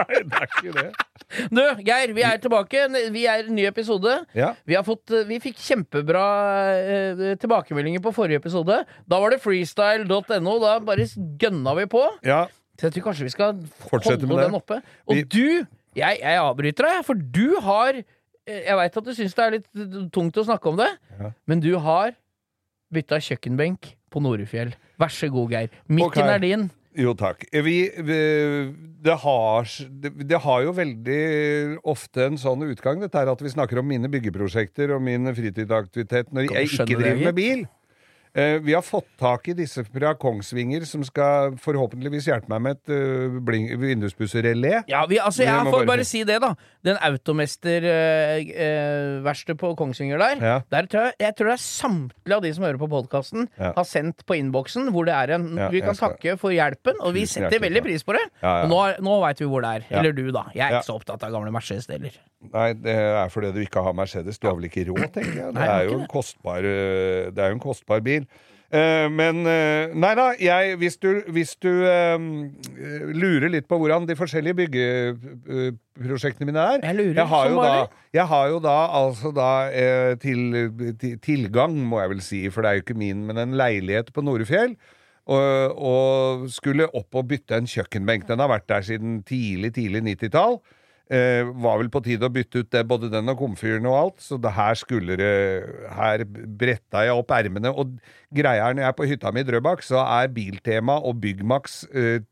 Nei, 0.00 0.20
det 0.26 0.38
er 0.40 0.46
ikke 0.50 0.74
det. 0.76 0.86
du, 1.56 1.60
Geir, 1.86 2.12
vi 2.16 2.24
er 2.26 2.38
tilbake. 2.42 2.84
Vi 3.14 3.24
er 3.30 3.44
en 3.46 3.54
ny 3.56 3.66
episode. 3.68 4.16
Ja. 4.36 4.52
Vi, 4.66 4.76
har 4.78 4.84
fått, 4.86 5.12
vi 5.28 5.38
fikk 5.42 5.60
kjempebra 5.62 6.24
eh, 6.76 7.22
tilbakemeldinger 7.40 8.02
på 8.04 8.12
forrige 8.16 8.40
episode. 8.42 8.80
Da 9.08 9.20
var 9.22 9.34
det 9.34 9.40
freestyle.no. 9.44 10.54
Da 10.62 10.78
bare 10.84 11.06
gønna 11.40 11.76
vi 11.82 11.86
på. 11.92 12.06
ja. 12.26 12.46
Så 12.80 12.86
jeg 12.88 12.94
tror 12.94 13.10
kanskje 13.10 13.26
vi 13.26 13.32
skal 13.34 13.58
Fortsette 13.90 14.24
holde 14.24 14.28
med 14.30 14.38
det. 14.40 14.44
den 14.46 14.54
oppe. 14.56 14.76
Og 15.04 15.18
Vi- 15.18 15.24
du, 15.28 15.66
jeg, 16.00 16.16
jeg 16.22 16.38
avbryter 16.40 16.86
deg, 16.88 17.02
for 17.04 17.12
du 17.12 17.58
har 17.60 17.98
eh, 17.98 18.62
Jeg 18.64 18.76
veit 18.78 18.96
at 18.96 19.04
du 19.04 19.10
syns 19.12 19.34
det 19.36 19.44
er 19.44 19.56
litt 19.58 19.68
tungt 20.14 20.38
å 20.40 20.44
snakke 20.48 20.70
om 20.72 20.78
det, 20.80 20.88
Ja. 21.18 21.28
men 21.44 21.60
du 21.60 21.74
har 21.84 22.14
bytta 22.90 23.18
kjøkkenbenk 23.20 23.90
på 24.10 24.22
Norefjell. 24.24 24.72
Vær 24.96 25.12
så 25.12 25.28
god, 25.28 25.52
Geir. 25.52 25.68
Mikken 25.92 26.24
okay. 26.24 26.32
er 26.32 26.40
din. 26.42 26.64
Jo, 27.00 27.14
takk. 27.16 27.46
Vi, 27.50 27.76
vi 28.04 28.20
det, 29.00 29.16
har, 29.22 29.68
det, 30.02 30.40
har 30.44 30.64
jo 30.66 30.72
veldig 30.76 31.20
ofte 31.88 32.26
en 32.28 32.38
sånn 32.40 32.66
utgang, 32.68 33.00
dette 33.00 33.20
her 33.20 33.30
at 33.32 33.44
vi 33.44 33.52
snakker 33.52 33.80
om 33.80 33.88
mine 33.88 34.10
byggeprosjekter 34.12 34.92
og 34.96 35.04
min 35.06 35.30
fritidsaktivitet 35.36 36.34
når 36.34 36.50
jeg 36.50 36.72
ikke 36.74 36.88
driver 36.92 37.22
med 37.30 37.38
bil. 37.38 37.68
Eh, 38.32 38.60
vi 38.62 38.74
har 38.76 38.82
fått 38.86 39.08
tak 39.18 39.48
i 39.50 39.52
disse 39.58 39.82
fra 39.88 40.12
Kongsvinger, 40.14 40.84
som 40.86 41.02
skal 41.02 41.56
forhåpentligvis 41.58 42.28
hjelpe 42.30 42.46
meg 42.52 42.60
med 42.62 42.76
et 42.78 42.86
uh, 42.94 43.40
vinduspussrelé. 43.82 44.84
Ja, 44.86 45.00
vi, 45.10 45.18
altså, 45.18 45.42
jeg 45.42 45.50
får 45.66 45.74
bare 45.80 45.88
bare 45.90 46.04
si 46.06 46.20
det, 46.28 46.36
da. 46.44 46.52
Den 46.86 46.94
Automester-verkstedet 47.02 49.58
på 49.60 49.72
Kongsvinger 49.78 50.18
der, 50.22 50.36
Ja. 50.46 50.56
der 50.70 50.86
tror 50.86 51.00
jeg, 51.08 51.14
jeg 51.20 51.34
tror 51.36 51.46
det 51.50 51.54
er 51.56 51.64
samtlige 51.64 52.36
av 52.36 52.42
de 52.42 52.54
som 52.54 52.64
hører 52.64 52.78
på 52.78 52.88
podkasten, 52.92 53.48
Ja. 53.58 53.72
har 53.76 53.84
sendt 53.84 54.24
på 54.26 54.34
innboksen 54.38 54.90
hvor 54.94 55.04
det 55.06 55.14
er 55.14 55.30
en 55.34 55.56
Ja, 55.58 55.68
Vi 55.70 55.80
kan 55.80 55.94
skal- 55.94 56.10
takke 56.14 56.38
for 56.38 56.50
hjelpen, 56.50 56.94
og 57.00 57.12
vi 57.14 57.20
Tusen 57.22 57.42
setter 57.42 57.50
hjertelig 57.58 57.70
veldig 57.70 57.82
pris 57.82 58.02
på 58.04 58.12
det. 58.12 58.30
Nå, 58.42 58.94
nå 59.00 59.20
veit 59.26 59.38
vi 59.38 59.44
hvor 59.46 59.60
det 59.62 59.70
er. 59.70 59.84
Eller 59.98 60.12
du, 60.12 60.30
da. 60.30 60.44
Jeg 60.54 60.70
er 60.70 60.74
ikke 60.78 60.86
så 60.86 60.94
opptatt 61.00 61.22
av 61.24 61.30
gamle 61.32 61.50
Mercedes-deler. 61.50 62.12
Nei, 62.52 62.72
det 62.72 62.94
er 62.94 63.28
fordi 63.28 63.52
du 63.52 63.60
ikke 63.60 63.82
har 63.82 63.92
Mercedes. 63.92 64.38
Du 64.38 64.46
har 64.48 64.56
vel 64.56 64.64
ikke 64.70 64.86
råd, 64.88 65.12
tenker 65.12 65.34
jeg. 65.34 65.54
Det 65.54 65.68
er 65.68 65.84
jo 65.88 65.98
en 66.00 66.06
kostbar, 66.06 66.58
eh, 66.58 67.30
det 67.30 67.38
er 67.38 67.48
jo 67.50 67.54
en 67.54 67.60
kostbar 67.60 68.00
bil. 68.00 68.19
Eh, 68.70 69.08
men 69.10 69.42
uh, 69.42 69.90
Nei 69.98 70.10
da, 70.14 70.28
jeg, 70.38 70.76
hvis 70.78 70.94
du, 71.02 71.08
hvis 71.34 71.56
du 71.58 71.70
uh, 71.82 72.22
lurer 73.18 73.50
litt 73.50 73.66
på 73.66 73.80
hvordan 73.80 74.06
de 74.06 74.14
forskjellige 74.14 74.58
byggeprosjektene 74.60 76.46
mine 76.46 76.62
er 76.76 76.84
Jeg 76.86 76.98
lurer 77.00 77.18
jeg 77.18 77.26
har, 77.32 77.48
jo 77.50 77.64
da, 77.64 77.72
jeg 78.14 78.26
har 78.30 78.52
jo 78.52 78.60
da 78.62 78.76
altså 79.00 79.32
da 79.34 79.50
eh, 79.74 80.12
til, 80.22 80.54
til, 81.02 81.18
tilgang, 81.18 81.74
må 81.82 81.98
jeg 81.98 82.14
vel 82.14 82.22
si, 82.22 82.44
for 82.54 82.62
det 82.62 82.70
er 82.70 82.78
jo 82.78 82.86
ikke 82.86 83.00
min, 83.02 83.26
men 83.26 83.42
en 83.42 83.58
leilighet 83.58 84.14
på 84.14 84.22
Norefjell. 84.22 84.78
Og, 85.30 85.74
og 85.76 86.46
skulle 86.50 86.88
opp 86.96 87.14
og 87.18 87.26
bytte 87.30 87.58
en 87.58 87.68
kjøkkenbenk. 87.70 88.24
Den 88.26 88.40
har 88.42 88.50
vært 88.50 88.70
der 88.70 88.86
siden 88.86 89.20
tidlig, 89.26 89.74
tidlig 89.76 90.00
90-tall. 90.08 90.56
Eh, 91.10 91.42
var 91.58 91.80
vel 91.80 91.88
på 91.90 91.98
tide 92.06 92.28
å 92.28 92.30
bytte 92.30 92.60
ut 92.62 92.68
det, 92.70 92.84
både 92.86 93.08
den 93.10 93.32
og 93.32 93.40
komfyren 93.40 93.88
og 93.90 93.96
alt, 93.98 94.20
så 94.22 94.36
det 94.38 94.52
her 94.54 94.76
skulle 94.78 95.16
det 95.18 95.30
Her 95.90 96.22
bretta 96.22 97.02
jeg 97.02 97.16
opp 97.18 97.34
ermene. 97.34 97.72
Og 97.74 97.96
greia 98.30 98.68
er, 98.68 98.76
når 98.76 98.84
jeg 98.84 98.92
er 98.92 98.98
på 99.00 99.08
hytta 99.10 99.32
mi 99.34 99.42
i 99.42 99.48
Drøbak, 99.48 99.82
så 99.82 100.04
er 100.04 100.30
Biltema 100.30 101.00
og 101.02 101.18
Byggmax 101.24 101.82
eh, 101.90 102.22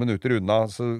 minutter 0.00 0.38
unna. 0.38 0.62
Så 0.72 0.94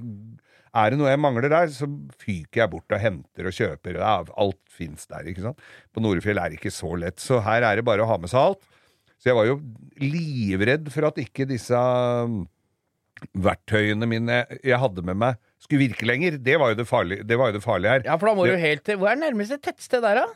er 0.77 0.93
det 0.93 1.01
noe 1.01 1.09
jeg 1.09 1.25
mangler 1.25 1.49
der, 1.49 1.73
så 1.73 1.89
fyker 2.21 2.67
jeg 2.67 2.73
bort 2.75 2.93
og 2.93 3.01
henter 3.01 3.49
og 3.49 3.57
kjøper. 3.57 3.97
Ja, 3.97 4.15
alt 4.37 4.61
fins 4.69 5.09
der, 5.09 5.25
ikke 5.25 5.49
sant. 5.49 5.65
På 5.89 6.05
Norefjell 6.05 6.37
er 6.37 6.53
det 6.53 6.61
ikke 6.61 6.75
så 6.75 6.93
lett, 7.01 7.17
så 7.17 7.41
her 7.41 7.65
er 7.65 7.81
det 7.81 7.89
bare 7.89 8.05
å 8.05 8.13
ha 8.13 8.21
med 8.21 8.29
seg 8.33 8.45
alt. 8.45 8.69
Så 9.17 9.31
jeg 9.31 9.41
var 9.41 9.49
jo 9.49 9.61
livredd 10.05 10.93
for 10.93 11.09
at 11.09 11.21
ikke 11.23 11.49
disse 11.49 11.81
verktøyene 13.39 14.07
mine 14.09 14.41
jeg 14.65 14.79
hadde 14.83 15.05
med 15.07 15.19
meg, 15.21 15.37
skulle 15.63 15.85
virke 15.89 16.07
lenger. 16.09 16.39
Det 16.43 16.57
var 16.59 16.73
jo 16.73 16.81
det 16.83 16.89
farlige, 16.91 17.27
det 17.27 17.39
var 17.39 17.53
jo 17.53 17.59
det 17.59 17.65
farlige 17.65 17.91
her. 17.97 18.03
Ja, 18.09 18.17
for 18.19 18.27
da 18.33 18.35
må 18.35 18.47
Det- 18.47 18.57
du 18.57 18.65
helt 18.67 18.85
til 18.85 18.97
Hvor 18.99 19.09
er 19.13 19.17
nærmeste 19.21 19.59
tettsted 19.63 20.03
der, 20.03 20.15
da? 20.15 20.27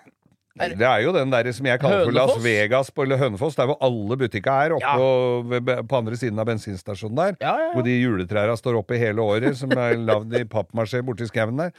Er- 0.59 0.69
Det 0.75 0.81
er 0.81 1.03
jo 1.05 1.13
den 1.13 1.29
der 1.31 1.53
som 1.53 1.67
jeg 1.67 1.79
kaller 1.81 2.05
for 2.05 2.13
Las 2.13 2.43
Vegas 2.43 2.91
på 2.91 3.03
eller 3.03 3.19
Hønefoss, 3.19 3.57
der 3.57 3.67
hvor 3.67 3.77
alle 3.83 4.17
butikker 4.17 4.51
er, 4.51 4.73
oppe 4.73 5.51
ved- 5.61 5.87
på 5.89 5.97
andre 5.99 6.17
siden 6.17 6.39
av 6.39 6.47
bensinstasjonen 6.47 7.15
der. 7.17 7.37
Ja, 7.43 7.57
ja, 7.59 7.67
ja. 7.67 7.73
Hvor 7.75 7.85
de 7.85 7.91
juletrærne 8.01 8.57
står 8.57 8.79
oppe 8.79 8.97
hele 8.97 9.19
året, 9.21 9.55
som 9.57 9.71
er 9.73 9.97
lagd 9.97 10.33
i 10.33 10.45
pappmasjé 10.45 11.03
borti 11.05 11.27
skauen 11.29 11.59
der. 11.59 11.73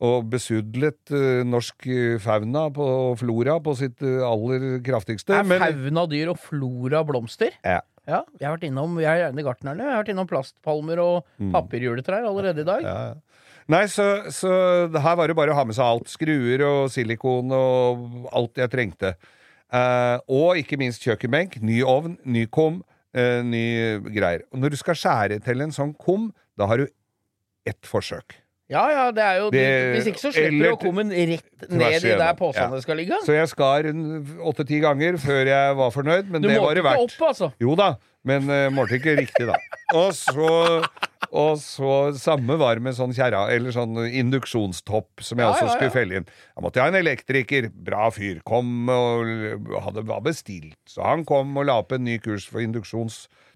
Og 0.00 0.28
besudlet 0.30 0.98
uh, 1.10 1.42
norsk 1.46 1.86
eh, 1.86 2.18
fauna 2.18 2.68
på 2.70 3.16
flora 3.18 3.58
på 3.62 3.74
sitt 3.76 4.00
uh, 4.02 4.22
aller 4.30 4.80
kraftigste. 4.82 5.30
Er 5.30 5.44
fauna 5.44 6.06
dyr 6.06 6.30
og 6.30 6.38
flora 6.38 7.02
blomster? 7.04 7.50
Ja. 7.64 7.80
Ja, 8.04 8.20
jeg 8.36 8.44
har 8.44 8.56
vært 8.56 8.66
innom 8.68 8.98
Jeg 9.00 9.08
er 9.08 9.22
gjerne 9.22 9.44
gartnerne. 9.46 9.84
Jeg 9.86 9.94
har 9.94 10.02
vært 10.02 10.10
innom 10.12 10.28
plastpalmer 10.28 11.00
og 11.00 11.30
papirjuletrær 11.54 12.26
allerede 12.28 12.64
i 12.64 12.68
dag. 12.68 12.84
Mm. 12.84 12.90
Ja, 12.90 13.14
ja. 13.14 13.44
Nei, 13.72 13.86
så, 13.88 14.04
så 14.28 14.50
her 14.92 15.14
var 15.16 15.30
det 15.30 15.36
bare 15.38 15.54
å 15.54 15.56
ha 15.56 15.64
med 15.64 15.76
seg 15.76 15.86
alt. 15.86 16.10
Skruer 16.12 16.66
og 16.66 16.90
silikon 16.92 17.52
og 17.56 18.28
alt 18.36 18.60
jeg 18.60 18.72
trengte. 18.74 19.14
Eh, 19.72 20.16
og 20.28 20.60
ikke 20.60 20.76
minst 20.80 21.04
kjøkkenbenk, 21.06 21.56
ny 21.64 21.80
ovn, 21.88 22.18
ny 22.28 22.44
kum, 22.52 22.82
eh, 23.16 23.40
ny 23.40 23.64
greier. 24.12 24.44
Og 24.52 24.60
når 24.60 24.74
du 24.74 24.80
skal 24.82 24.98
skjære 25.00 25.40
til 25.46 25.64
en 25.64 25.72
sånn 25.72 25.94
kum, 25.96 26.28
da 26.60 26.68
har 26.68 26.84
du 26.84 26.86
ett 27.64 27.88
forsøk. 27.88 28.36
Ja, 28.74 28.84
ja, 28.90 29.04
det 29.14 29.22
er 29.22 29.36
jo 29.38 29.50
Det- 29.54 29.94
Hvis 29.94 30.08
ikke 30.10 30.22
så 30.24 30.32
slipper 30.34 30.64
du 30.64 30.70
å 30.74 30.78
komme 30.82 31.04
rett 31.06 31.70
ned 31.70 32.04
i 32.04 32.16
der 32.18 32.34
posene 32.38 32.74
Ja. 32.74 32.80
skal 32.82 32.96
ligge. 32.98 33.20
Så 33.24 33.32
jeg 33.36 33.48
skar 33.52 33.86
åtte-ti 34.50 34.80
ganger 34.82 35.16
før 35.22 35.46
jeg 35.46 35.76
var 35.78 35.90
fornøyd, 35.94 36.28
men 36.28 36.42
Du 36.42 36.48
det 36.48 36.58
målte 36.58 36.66
var 36.66 36.74
det 36.74 36.82
ikke 36.84 36.90
verdt. 36.90 37.14
opp, 37.20 37.28
altså. 37.30 37.52
Jo 37.62 37.74
da, 37.78 37.88
men 38.24 38.50
uh, 38.50 38.68
målte 38.74 38.98
ikke 38.98 39.16
riktig, 39.20 39.46
da. 39.46 39.54
Og 39.94 40.10
så, 40.16 40.82
og 41.30 41.56
så 41.62 41.92
samme 42.18 42.56
var 42.58 42.80
med 42.82 42.94
sånn 42.96 43.14
kjerra, 43.14 43.46
eller 43.54 43.70
sånn 43.70 43.94
induksjonstopp 44.10 45.22
som 45.22 45.38
jeg 45.38 45.46
Ja, 45.46 45.52
også 45.52 45.66
ja, 45.66 45.70
ja. 45.70 45.76
skulle 45.78 45.94
felle 45.94 46.16
inn. 46.20 46.26
Da 46.56 46.62
måtte 46.64 46.80
jeg 46.80 46.84
ha 46.84 46.90
en 46.90 47.00
elektriker, 47.06 47.70
bra 47.84 48.10
fyr, 48.10 48.40
kom 48.44 48.88
og 48.90 49.26
hadde, 49.84 50.04
var 50.06 50.20
bestilt. 50.26 50.76
Så 50.88 51.04
han 51.04 51.24
kom 51.24 51.56
og 51.58 51.66
la 51.66 51.78
opp 51.78 51.92
en 51.92 52.04
ny 52.04 52.18
kurs 52.18 52.46
for 52.48 52.60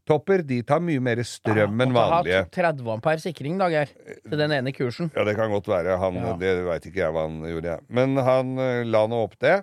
induksjonstopper. 0.08 0.42
De 0.46 0.62
tar 0.62 0.80
mye 0.80 1.00
mer 1.00 1.20
strøm 1.24 1.80
enn 1.84 1.92
vanlige. 1.94 2.24
Du 2.24 2.60
har 2.60 2.72
hatt 2.72 2.78
30 2.78 2.92
ampere 2.96 3.20
sikring, 3.22 3.58
da, 3.58 3.68
Geir. 3.68 3.88
Til 4.28 4.38
den 4.38 4.52
ene 4.52 4.72
kursen. 4.72 5.10
Ja, 5.14 5.24
det 5.24 5.36
kan 5.36 5.50
godt 5.50 5.68
være. 5.68 5.98
Han, 5.98 6.14
Ja. 6.18 6.36
Det 6.38 6.64
veit 6.64 6.86
ikke 6.86 6.98
jeg 7.04 7.12
hva 7.12 7.26
han 7.28 7.40
gjorde. 7.42 7.64
jeg. 7.68 7.80
Men 7.88 8.16
han 8.16 8.58
eh, 8.58 8.84
la 8.84 9.06
nå 9.06 9.22
opp 9.24 9.38
det. 9.40 9.62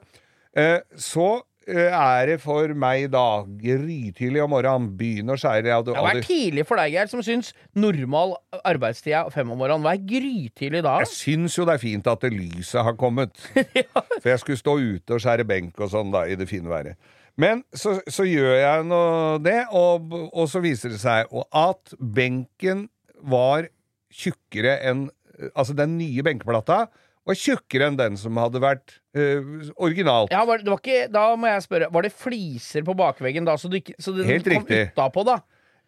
Eh, 0.55 0.79
så 0.95 1.41
eh, 1.67 1.91
er 1.91 2.25
det 2.27 2.39
for 2.41 2.67
meg 2.73 3.09
da 3.11 3.43
grytidlig 3.43 4.41
om 4.43 4.49
morgenen 4.51 4.95
begynne 4.97 5.33
å 5.35 5.37
skjære. 5.39 5.65
Jeg 5.67 5.75
hadde 5.75 5.93
Det 5.93 6.03
var 6.05 6.21
tidlig 6.23 6.65
for 6.67 6.77
deg, 6.77 6.93
Geir, 6.93 7.07
som 7.11 7.21
syns 7.25 7.53
normal 7.75 8.35
arbeidstid 8.63 9.13
er 9.13 9.29
fem 9.31 9.51
om 9.51 9.57
morgenen. 9.59 9.83
Hva 9.83 9.95
er 9.95 10.05
grytidlig 10.05 10.83
da? 10.85 10.99
Jeg 11.03 11.11
syns 11.13 11.57
jo 11.57 11.65
det 11.65 11.75
er 11.75 11.83
fint 11.83 12.07
at 12.07 12.21
det 12.21 12.31
lyset 12.33 12.83
har 12.83 12.95
kommet. 12.95 13.35
For 14.21 14.29
jeg 14.31 14.39
skulle 14.39 14.57
stå 14.61 14.77
ute 14.79 15.13
og 15.17 15.21
skjære 15.23 15.45
benk 15.47 15.79
og 15.79 15.91
sånn 15.91 16.11
da, 16.13 16.25
i 16.27 16.35
det 16.39 16.47
fine 16.49 16.69
været. 16.71 16.95
Men 17.41 17.63
så, 17.75 17.97
så 18.07 18.23
gjør 18.27 18.53
jeg 18.55 18.83
nå 18.87 18.99
det, 19.43 19.57
og, 19.75 20.13
og 20.31 20.45
så 20.51 20.61
viser 20.63 20.93
det 20.93 21.01
seg 21.01 21.31
at 21.51 21.95
benken 21.99 22.87
var 23.25 23.69
tjukkere 24.13 24.79
enn 24.87 25.09
Altså, 25.51 25.73
den 25.75 25.97
nye 25.99 26.23
benkeplata 26.23 26.85
var 27.27 27.35
tjukkere 27.35 27.89
enn 27.89 27.97
den 27.99 28.13
som 28.15 28.37
hadde 28.39 28.61
vært 28.63 28.93
uh, 29.19 29.65
originalt. 29.83 30.31
Ja, 30.31 30.45
var, 30.47 30.61
det 30.63 30.71
var 30.71 30.79
ikke, 30.79 31.09
da 31.11 31.23
må 31.35 31.49
jeg 31.49 31.65
spørre, 31.65 31.89
var 31.91 32.05
det 32.05 32.11
fliser 32.15 32.85
på 32.87 32.95
bakveggen 32.95 33.43
da, 33.43 33.57
så, 33.59 33.67
du 33.67 33.81
ikke, 33.81 33.97
så 33.99 34.13
den 34.15 34.29
Helt 34.29 34.47
kom 34.47 34.61
riktig. 34.61 34.93
utapå, 34.93 35.25
da? 35.27 35.41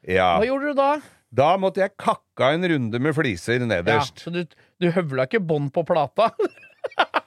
Ja. 0.03 0.33
Hva 0.35 0.49
gjorde 0.49 0.73
du 0.73 0.81
da? 0.81 0.89
Da 1.37 1.53
måtte 1.63 1.85
jeg 1.85 1.95
kakka 1.95 2.51
en 2.57 2.67
runde 2.73 3.01
med 3.03 3.15
fliser 3.15 3.63
nederst. 3.63 4.19
Ja, 4.19 4.25
så 4.25 4.35
du, 4.35 4.59
du 4.83 4.89
høvla 4.95 5.29
ikke 5.29 5.43
bånd 5.43 5.71
på 5.75 5.85
plata? 5.87 6.33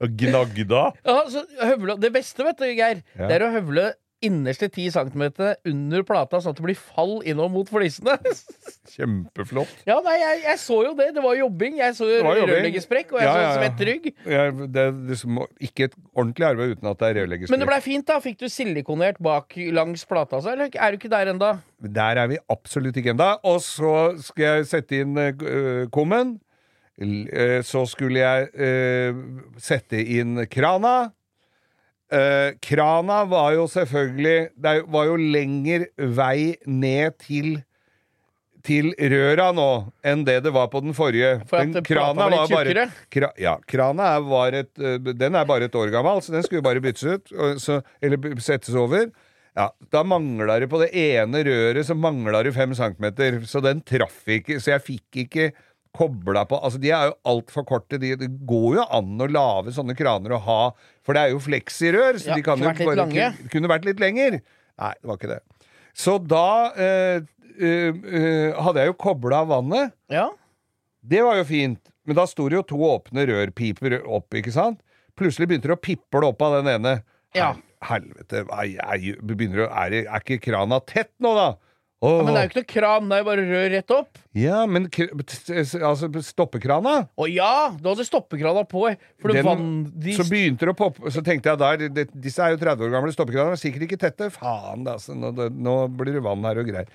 Og 0.00 0.14
gnagda. 0.20 0.84
Ja, 1.06 1.18
så 1.32 1.44
høvle, 1.64 1.98
det 2.00 2.12
beste, 2.14 2.46
vet 2.46 2.60
du, 2.60 2.68
Geir, 2.70 3.02
Ja. 3.18 3.26
det 3.26 3.40
er 3.40 3.48
å 3.48 3.52
høvle 3.56 3.90
innerste 4.20 4.68
10 4.68 4.90
cm 4.92 5.22
under 5.64 6.02
plata, 6.04 6.40
sånn 6.44 6.52
at 6.52 6.58
det 6.58 6.64
blir 6.66 6.76
fall 6.76 7.22
innover 7.24 7.54
mot 7.54 7.70
flisene. 7.72 8.18
Kjempeflott. 8.92 9.70
ja, 9.88 9.96
nei, 10.04 10.16
jeg, 10.20 10.42
jeg 10.44 10.60
så 10.60 10.76
jo 10.84 10.90
det. 10.98 11.06
Det 11.16 11.22
var 11.24 11.38
jobbing. 11.38 11.78
Jeg 11.80 11.96
så 11.96 12.08
rørleggersprekk, 12.10 13.14
og 13.14 13.22
jeg 13.22 13.28
Ja, 13.30 13.32
ja, 13.32 13.46
så 13.46 13.46
ja. 13.46 13.62
svett 13.62 13.80
rygg. 13.88 14.10
Ja, 14.28 14.44
det 14.52 14.84
er 14.90 14.92
liksom 15.08 15.40
ikke 15.56 15.88
et 15.88 15.96
ordentlig 16.12 16.48
arbeid 16.50 16.76
uten 16.76 16.90
at 16.92 17.00
det 17.00 17.08
er 17.08 17.18
rørleggersprekk. 17.22 17.54
Men 17.56 17.64
det 17.64 17.70
blei 17.72 17.80
fint, 17.86 18.06
da. 18.12 18.18
Fikk 18.20 18.38
du 18.42 18.46
silikonert 18.52 19.22
bak 19.24 19.56
langs 19.72 20.04
plata, 20.10 20.42
så, 20.44 20.52
Eller 20.52 20.68
er 20.76 20.92
du 20.92 21.00
ikke 21.00 21.12
der 21.16 21.32
enda? 21.32 21.54
Der 21.80 22.20
er 22.20 22.28
vi 22.34 22.36
absolutt 22.52 23.00
ikke 23.00 23.14
enda. 23.16 23.32
Og 23.48 23.62
så 23.64 23.94
skal 24.20 24.50
jeg 24.50 24.70
sette 24.74 25.00
inn 25.00 25.16
uh, 25.16 25.88
kummen. 25.96 26.36
Eh, 27.00 27.60
så 27.64 27.86
skulle 27.88 28.20
jeg 28.20 28.50
eh, 28.60 29.16
sette 29.60 30.00
inn 30.00 30.44
krana. 30.52 31.12
Eh, 32.10 32.52
krana 32.60 33.22
var 33.30 33.52
jo 33.54 33.68
selvfølgelig 33.70 34.48
Det 34.58 34.72
var 34.90 35.04
jo 35.06 35.16
lenger 35.16 35.86
vei 35.96 36.56
ned 36.66 37.18
til 37.22 37.60
til 38.60 38.90
røra 38.92 39.46
nå 39.56 39.66
enn 40.04 40.20
det 40.26 40.42
det 40.44 40.50
var 40.52 40.66
på 40.68 40.82
den 40.84 40.92
forrige. 40.92 41.38
For 41.48 41.64
den 41.64 41.80
krana 41.86 42.26
var 42.28 42.34
litt 42.34 42.50
tjukkere? 42.50 42.82
kra, 43.08 43.30
Ja, 43.40 43.54
krana 43.64 44.10
er, 44.18 44.26
var 44.28 44.52
et, 44.58 44.74
den 44.76 45.38
er 45.38 45.46
bare 45.48 45.70
et 45.70 45.78
år 45.80 45.88
gammel, 45.94 46.20
så 46.20 46.34
den 46.34 46.44
skulle 46.44 46.66
bare 46.66 46.82
byttes 46.84 47.06
ut. 47.08 47.32
Så, 47.56 47.78
eller 48.04 48.20
settes 48.36 48.76
over. 48.76 49.08
Ja, 49.56 49.70
Da 49.88 50.02
mangla 50.04 50.58
det 50.60 50.68
på 50.68 50.82
det 50.82 50.90
ene 50.92 51.40
røret 51.46 51.88
så 51.88 51.96
mangla 51.96 52.44
det 52.44 52.52
fem 52.52 52.76
centimeter, 52.76 53.40
så 53.48 53.64
den 53.64 53.80
traff 53.80 54.28
ikke. 54.28 54.60
Så 54.60 54.74
jeg 54.74 54.84
fikk 54.84 55.22
ikke 55.24 55.48
kobla 55.96 56.44
på 56.48 56.58
Altså, 56.62 56.78
de 56.80 56.90
er 56.94 57.08
jo 57.10 57.16
altfor 57.32 57.64
korte. 57.66 57.98
De, 58.00 58.14
det 58.16 58.28
går 58.48 58.76
jo 58.78 58.84
an 58.98 59.18
å 59.20 59.28
lage 59.30 59.72
sånne 59.76 59.96
kraner 59.98 60.36
og 60.36 60.44
ha 60.46 60.58
For 61.06 61.16
det 61.16 61.22
er 61.24 61.32
jo 61.34 61.40
fleksirør, 61.42 62.18
så 62.22 62.30
Ja, 62.32 62.34
de 62.38 62.42
kan 62.46 62.58
jo 62.58 62.68
bare- 62.70 63.06
kunne- 63.08 63.48
Kunne 63.50 63.68
vært 63.72 63.84
litt 63.88 64.00
lenger. 64.00 64.40
Nei, 64.80 64.92
det 65.00 65.08
var 65.10 65.16
ikke 65.18 65.32
det. 65.34 65.40
Så 65.94 66.18
da 66.24 66.72
eh, 66.76 67.20
eh, 67.60 67.90
eh, 67.90 68.52
hadde 68.62 68.80
jeg 68.84 68.92
jo 68.92 68.94
kobla 68.94 69.42
av 69.42 69.48
vannet. 69.48 69.92
Ja. 70.08 70.28
Det 71.02 71.22
var 71.24 71.36
jo 71.40 71.44
fint, 71.44 71.80
men 72.06 72.16
da 72.16 72.24
sto 72.26 72.48
det 72.48 72.56
jo 72.60 72.62
to 72.62 72.76
åpne 72.76 73.26
rørpiper 73.28 73.98
opp, 74.06 74.30
ikke 74.36 74.52
sant? 74.52 74.80
Plutselig 75.18 75.48
begynte 75.50 75.68
det 75.68 75.76
å 75.76 75.80
piple 75.82 76.24
opp 76.28 76.40
av 76.42 76.62
den 76.62 76.70
ene. 76.80 77.02
Ja. 77.34 77.54
Hel 77.82 78.02
helvete, 78.04 78.44
er, 78.44 78.76
er, 78.84 79.66
er, 79.68 79.94
er 80.04 80.20
ikke 80.20 80.40
krana 80.44 80.80
tett 80.84 81.10
nå, 81.18 81.34
da? 81.34 81.54
Åh. 82.00 82.14
Ja, 82.16 82.24
men 82.24 82.32
det 82.32 82.40
er 82.40 82.46
jo 82.46 82.50
ikke 82.50 82.60
noe 82.60 82.70
kran, 82.70 83.08
det 83.10 83.16
er 83.16 83.20
jo 83.20 83.26
bare 83.26 83.42
rør 83.44 83.66
rett 83.74 83.92
opp. 83.92 84.20
Ja, 84.40 84.60
men 84.64 84.86
altså 84.88 86.08
stoppekrana 86.24 86.94
Å 87.12 87.26
ja! 87.28 87.50
Du 87.76 87.90
hadde 87.90 88.06
stoppekrana 88.08 88.62
på, 88.70 88.86
det 88.88 89.34
den, 89.34 89.44
vann 89.44 89.66
de 90.00 90.14
Så 90.16 90.24
begynte 90.30 90.64
det 90.64 90.72
å 90.72 90.78
poppe 90.78 91.12
Så 91.12 91.20
tenkte 91.26 91.50
jeg 91.50 91.60
der 91.60 91.92
det, 91.98 92.06
Disse 92.14 92.46
er 92.46 92.54
jo 92.54 92.60
30 92.62 92.86
år 92.86 92.94
gamle 92.94 93.12
stoppekraner, 93.12 93.60
sikkert 93.60 93.84
ikke 93.84 94.00
tette. 94.00 94.30
Faen, 94.32 94.86
altså, 94.88 95.12
nå, 95.18 95.34
nå 95.52 95.76
blir 95.98 96.16
det 96.16 96.24
vann 96.24 96.46
her 96.48 96.62
og 96.62 96.70
greier. 96.70 96.88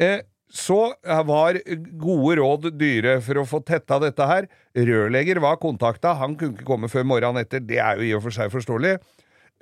Eh, 0.00 0.22
så 0.48 0.94
var 1.04 1.58
gode 1.98 2.38
råd 2.38 2.70
dyre 2.78 3.18
for 3.24 3.42
å 3.42 3.46
få 3.48 3.60
tetta 3.66 3.98
dette 4.00 4.28
her. 4.30 4.48
Rørlegger 4.78 5.40
var 5.42 5.58
kontakta, 5.60 6.14
han 6.16 6.36
kunne 6.38 6.56
ikke 6.56 6.68
komme 6.68 6.88
før 6.92 7.04
morgenen 7.08 7.42
etter. 7.42 7.60
Det 7.60 7.80
er 7.82 7.98
jo 7.98 8.06
i 8.06 8.14
og 8.16 8.24
for 8.24 8.36
seg 8.36 8.52
forståelig. 8.54 8.96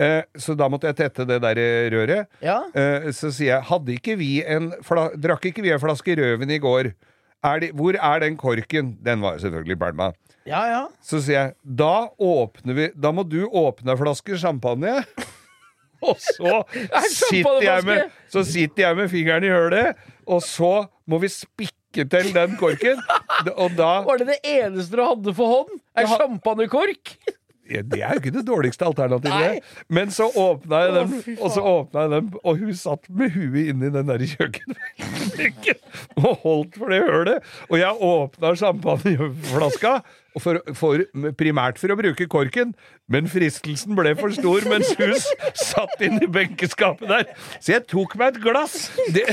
Eh, 0.03 0.23
så 0.35 0.57
da 0.59 0.67
måtte 0.73 0.91
jeg 0.91 0.99
tette 0.99 1.27
det 1.29 1.39
der 1.45 1.61
eh, 1.61 1.89
røret. 1.95 2.31
Ja. 2.43 2.61
Eh, 2.75 3.11
så 3.15 3.31
sier 3.31 3.53
jeg, 3.53 3.67
hadde 3.71 3.95
ikke 3.95 4.17
vi 4.19 4.31
en 4.43 4.73
drakk 5.23 5.51
ikke 5.51 5.63
vi 5.63 5.75
en 5.75 5.83
flaske 5.83 6.17
rødvin 6.19 6.57
i 6.57 6.63
går? 6.63 6.91
Er 7.45 7.61
de, 7.61 7.71
hvor 7.77 7.95
er 7.95 8.25
den 8.25 8.39
korken? 8.41 8.95
Den 9.05 9.23
var 9.23 9.37
jo 9.37 9.45
selvfølgelig 9.45 9.79
bælma. 9.79 10.11
Ja, 10.49 10.65
ja. 10.69 10.83
Så 11.05 11.23
sier 11.25 11.39
jeg, 11.39 11.55
da 11.65 12.09
åpner 12.21 12.77
vi 12.77 12.89
Da 13.01 13.13
må 13.17 13.23
du 13.25 13.47
åpne 13.49 13.95
en 13.95 14.01
flaske 14.01 14.39
champagne. 14.41 14.99
Og 16.05 16.19
så 16.21 16.63
sitter, 17.31 17.63
jeg 17.65 17.85
med, 17.87 18.11
så 18.29 18.43
sitter 18.45 18.89
jeg 18.89 18.97
med 18.99 19.09
fingeren 19.09 19.47
i 19.47 19.53
hølet, 19.53 20.03
og 20.29 20.43
så 20.45 20.73
må 21.09 21.17
vi 21.23 21.31
spikke 21.33 22.05
til 22.11 22.29
den 22.35 22.59
korken. 22.61 23.01
Og 23.63 23.73
da 23.79 24.03
Var 24.05 24.21
det 24.21 24.35
det 24.35 24.39
eneste 24.45 24.99
du 24.99 25.05
hadde 25.05 25.35
for 25.39 25.53
hånd? 25.55 25.81
Ei 25.97 26.05
champagnekork? 26.11 27.15
Ja, 27.71 27.81
Det 27.81 28.01
er 28.03 28.13
jo 28.13 28.21
ikke 28.21 28.33
det 28.35 28.45
dårligste 28.47 28.85
alternativet. 28.85 29.41
Nei. 29.41 29.85
Men 29.89 30.11
så 30.13 30.27
åpna 30.29 30.81
jeg 30.85 30.95
dem, 30.99 31.15
og 31.39 31.53
så 31.55 31.63
åpna 31.65 32.05
jeg 32.05 32.13
den, 32.13 32.33
og 32.43 32.61
hun 32.61 32.75
satt 32.77 33.09
med 33.09 33.33
huet 33.33 33.71
inni 33.73 33.89
den 33.95 34.11
der 34.11 34.25
kjøkkenbenken 34.35 35.81
og 36.25 36.45
holdt 36.45 36.77
for 36.81 36.93
det 36.93 37.01
hølet. 37.07 37.55
Og 37.71 37.81
jeg 37.81 38.05
åpna 38.11 38.53
champagneflaska 38.61 39.95
for, 40.43 40.61
for, 40.75 41.05
primært 41.39 41.81
for 41.81 41.95
å 41.95 41.99
bruke 41.99 42.27
korken, 42.31 42.75
men 43.13 43.29
fristelsen 43.29 43.97
ble 43.99 44.15
for 44.19 44.33
stor 44.35 44.65
mens 44.71 44.95
hun 44.99 45.17
satt 45.55 45.85
satt 45.95 46.05
inni 46.05 46.29
benkeskapet 46.31 47.09
der. 47.09 47.27
Så 47.61 47.75
jeg 47.75 47.85
tok 47.91 48.15
meg 48.21 48.35
et 48.35 48.41
glass. 48.45 48.77
Det, 49.15 49.25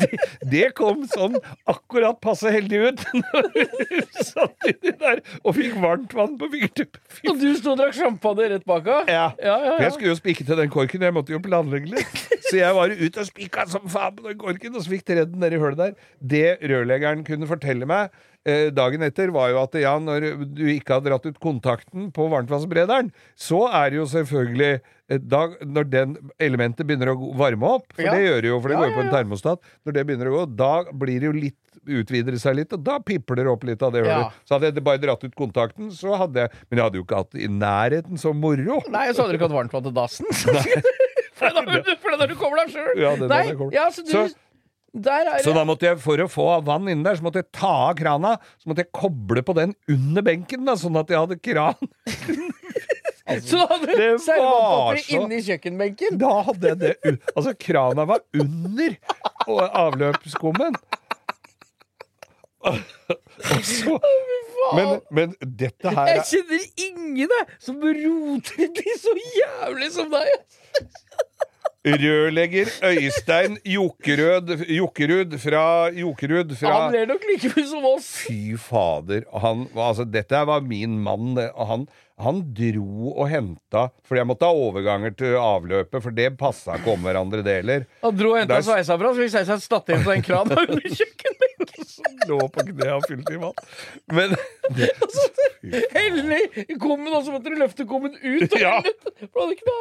det, 0.00 0.10
det 0.52 0.64
kom 0.78 1.04
sånn 1.10 1.38
akkurat 1.70 2.18
passe 2.22 2.50
heldig 2.52 2.82
ut 2.90 3.04
når 3.22 3.48
hun 3.56 4.04
satt 4.20 4.68
inni 4.70 4.94
der 5.00 5.22
og 5.42 5.56
fikk 5.56 5.78
varmt 5.82 6.14
vann 6.16 6.36
på 6.40 6.50
fingertuppene. 6.52 7.32
Og 7.32 7.40
du 7.42 7.48
sto 7.58 7.74
og 7.74 7.80
drakk 7.80 7.96
sjampanje 7.96 8.50
rett 8.54 8.68
bak 8.68 8.86
henne? 8.86 9.04
ja. 9.12 9.26
Ja, 9.36 9.56
ja, 9.58 9.72
ja. 9.72 9.74
jeg 9.86 9.96
skulle 9.96 10.12
jo 10.12 10.18
spikke 10.18 10.46
til 10.46 10.58
den 10.58 10.70
korken, 10.72 11.02
jeg 11.02 11.14
måtte 11.14 11.34
jo 11.34 11.42
planlegge 11.42 11.96
litt. 11.96 12.22
Så 12.46 12.56
jeg 12.58 12.76
var 12.76 12.92
ute 12.92 13.22
og 13.22 13.28
spikka 13.28 13.66
som 13.70 13.88
faen 13.90 14.16
på 14.16 14.28
den 14.28 14.38
korken, 14.40 14.76
og 14.76 14.84
så 14.84 14.92
fikk 14.92 15.06
tredd 15.08 15.32
den 15.32 15.42
nedi 15.42 15.58
hullet 15.60 15.80
der. 15.80 15.94
Det 16.20 16.46
rørleggeren 16.62 17.24
kunne 17.26 17.48
fortelle 17.50 17.88
meg 17.88 18.14
eh, 18.46 18.68
dagen 18.74 19.04
etter, 19.06 19.32
var 19.34 19.50
jo 19.52 19.60
at 19.64 19.76
ja, 19.80 19.96
når 20.02 20.28
du 20.56 20.64
ikke 20.70 20.98
har 20.98 21.04
dratt 21.04 21.26
ut 21.26 21.40
kontakten 21.42 22.10
på 22.14 22.28
varmtvannsberederen, 22.32 23.05
så 23.36 23.64
er 23.72 23.90
det 23.90 23.98
jo 24.00 24.06
selvfølgelig 24.10 24.70
eh, 25.10 25.18
da, 25.18 25.42
når 25.64 25.90
den 25.92 26.16
elementet 26.42 26.86
begynner 26.88 27.12
å 27.14 27.30
varme 27.38 27.68
opp, 27.78 27.92
for 27.94 28.02
Ja. 28.02 28.14
det 28.14 28.24
gjør 28.26 28.40
det 28.42 28.50
jo, 28.52 28.60
for 28.60 28.68
det 28.68 28.76
Ja, 28.76 28.80
går 28.82 28.90
jo 28.90 28.96
på 28.98 29.04
en 29.06 29.14
termostat, 29.14 29.58
når 29.86 29.92
det 29.98 30.06
begynner 30.06 30.30
å 30.32 30.34
gå, 30.38 30.56
da 30.56 30.72
blir 30.92 31.20
det 31.20 31.26
jo 31.30 31.32
litt 31.36 31.60
utvider 31.86 32.38
seg 32.42 32.56
litt, 32.58 32.72
og 32.74 32.82
da 32.82 32.98
pipler 32.98 33.44
det 33.44 33.50
opp 33.52 33.64
litt 33.68 33.82
av 33.82 33.92
det 33.92 34.04
Ja. 34.06 34.30
Så 34.48 34.56
hadde 34.56 34.72
jeg 34.74 34.82
bare 34.84 34.98
dratt 34.98 35.22
ut 35.22 35.34
kontakten, 35.38 35.90
så 35.94 36.16
hadde 36.18 36.46
jeg 36.46 36.50
Men 36.70 36.78
jeg 36.78 36.84
hadde 36.88 36.98
jo 36.98 37.04
ikke 37.04 37.20
hatt 37.22 37.34
i 37.34 37.46
nærheten 37.46 38.18
så 38.18 38.32
moro. 38.34 38.80
Nei, 38.90 39.12
så 39.12 39.22
hadde 39.22 39.36
du 39.36 39.38
ikke 39.38 39.48
hatt 39.50 39.58
varmt 39.60 39.72
vann 39.76 39.86
til 39.86 39.94
dassen. 39.94 40.26
For 41.36 41.52
da 41.52 41.62
er 41.62 42.18
da 42.18 42.26
du 42.26 42.34
kommer 42.34 42.64
deg 42.64 42.72
sjøl. 42.72 42.92
Ja, 42.98 43.14
det 43.20 43.28
Nei, 43.28 43.42
det 43.50 43.56
kommer. 43.58 43.72
ja, 43.76 43.86
så 43.92 44.02
du 44.04 44.10
Så- 44.10 44.34
Der 44.96 45.26
er 45.28 45.42
Så 45.44 45.52
da 45.52 45.62
måtte 45.68 45.84
jeg, 45.84 45.98
for 46.00 46.16
å 46.16 46.24
få 46.24 46.64
vann 46.64 46.88
inni 46.88 47.04
der, 47.04 47.16
så 47.18 47.22
måtte 47.22 47.42
jeg 47.42 47.52
ta 47.52 47.90
av 47.90 47.96
krana. 47.98 48.38
Så 48.56 48.64
måtte 48.70 48.80
jeg 48.80 48.92
koble 48.96 49.42
på 49.44 49.54
den 49.54 49.74
under 49.92 50.22
benken, 50.22 50.64
da, 50.64 50.72
sånn 50.72 50.96
at 50.96 51.06
jeg 51.12 51.18
hadde 51.20 51.36
kran. 51.44 51.76
Så 53.26 53.58
da 53.58 53.66
hadde 53.72 53.86
du 53.86 54.18
servantpapiret 54.22 54.86
var 54.86 54.96
så- 55.02 55.16
inni 55.18 55.38
kjøkkenbenken. 55.42 56.18
Da 56.22 56.32
hadde 56.46 56.68
jeg 56.68 56.78
det 56.78 56.92
Altså, 57.36 57.54
krana 57.58 58.04
var 58.06 58.20
under 58.38 58.96
avløpsskummen. 59.82 60.74
Så 63.62 63.98
men, 64.74 65.00
men 65.14 65.34
dette 65.58 65.90
her 65.94 66.06
Jeg 66.10 66.18
er 66.18 66.22
kjenner 66.26 66.62
ingen 66.88 67.28
jeg, 67.30 67.44
som 67.62 67.76
roter 67.82 68.70
de 68.78 68.94
så 68.98 69.12
jævlig 69.36 69.90
som 69.94 70.10
deg. 70.10 70.32
Rørlegger 71.86 72.70
Øystein 72.90 73.58
Jokerød 73.64 74.64
Jokerud 74.68 75.36
fra 75.38 75.62
Jokerud 75.94 76.54
fra 76.58 76.72
Han 76.80 76.92
ler 76.96 77.06
nok 77.12 77.22
like 77.30 77.52
mye 77.54 77.66
som 77.70 77.84
oss. 77.92 78.08
Fy 78.26 78.56
fader. 78.58 79.22
Han, 79.42 79.66
altså, 79.74 80.04
dette 80.08 80.40
var 80.48 80.60
min 80.66 80.98
mann. 81.02 81.36
han, 81.38 81.86
han 82.18 82.42
dro 82.56 83.12
og 83.16 83.28
henta 83.30 83.86
For 84.08 84.16
jeg 84.18 84.26
måtte 84.26 84.48
ha 84.48 84.52
overganger 84.56 85.14
til 85.18 85.36
avløpet, 85.38 86.02
for 86.02 86.10
det 86.16 86.32
passa 86.40 86.78
ikke 86.80 86.94
om 86.96 87.04
hverandre 87.06 87.42
deler. 87.46 87.86
Han 88.02 88.16
dro 88.18 88.32
og 88.34 88.40
henta 88.42 88.54
Der- 88.58 88.66
sveisa 88.66 88.96
fra, 88.98 89.12
så 89.14 89.20
vi 89.22 89.28
sveisa 89.32 89.58
statt 89.60 89.88
inn 89.94 90.02
på 90.06 90.14
den 90.14 90.24
krana 90.26 90.56
under 90.66 90.82
kjøkkenbenken. 90.88 91.45
Som 91.96 92.18
lå 92.28 92.38
på 92.52 92.64
kne 92.68 92.90
og 92.96 93.04
fylte 93.08 93.32
i 93.36 93.40
vann. 93.40 93.60
Men 94.12 94.34
det, 94.76 94.90
Helle 95.96 96.38
i 96.62 96.76
kummen, 96.78 97.08
og 97.16 97.24
så 97.26 97.32
måtte 97.34 97.50
du 97.52 97.56
løfte 97.58 97.86
kummen 97.88 98.14
ut. 98.20 98.52
Og 98.52 98.60
Ja. 98.60 98.80
ikke 99.50 99.76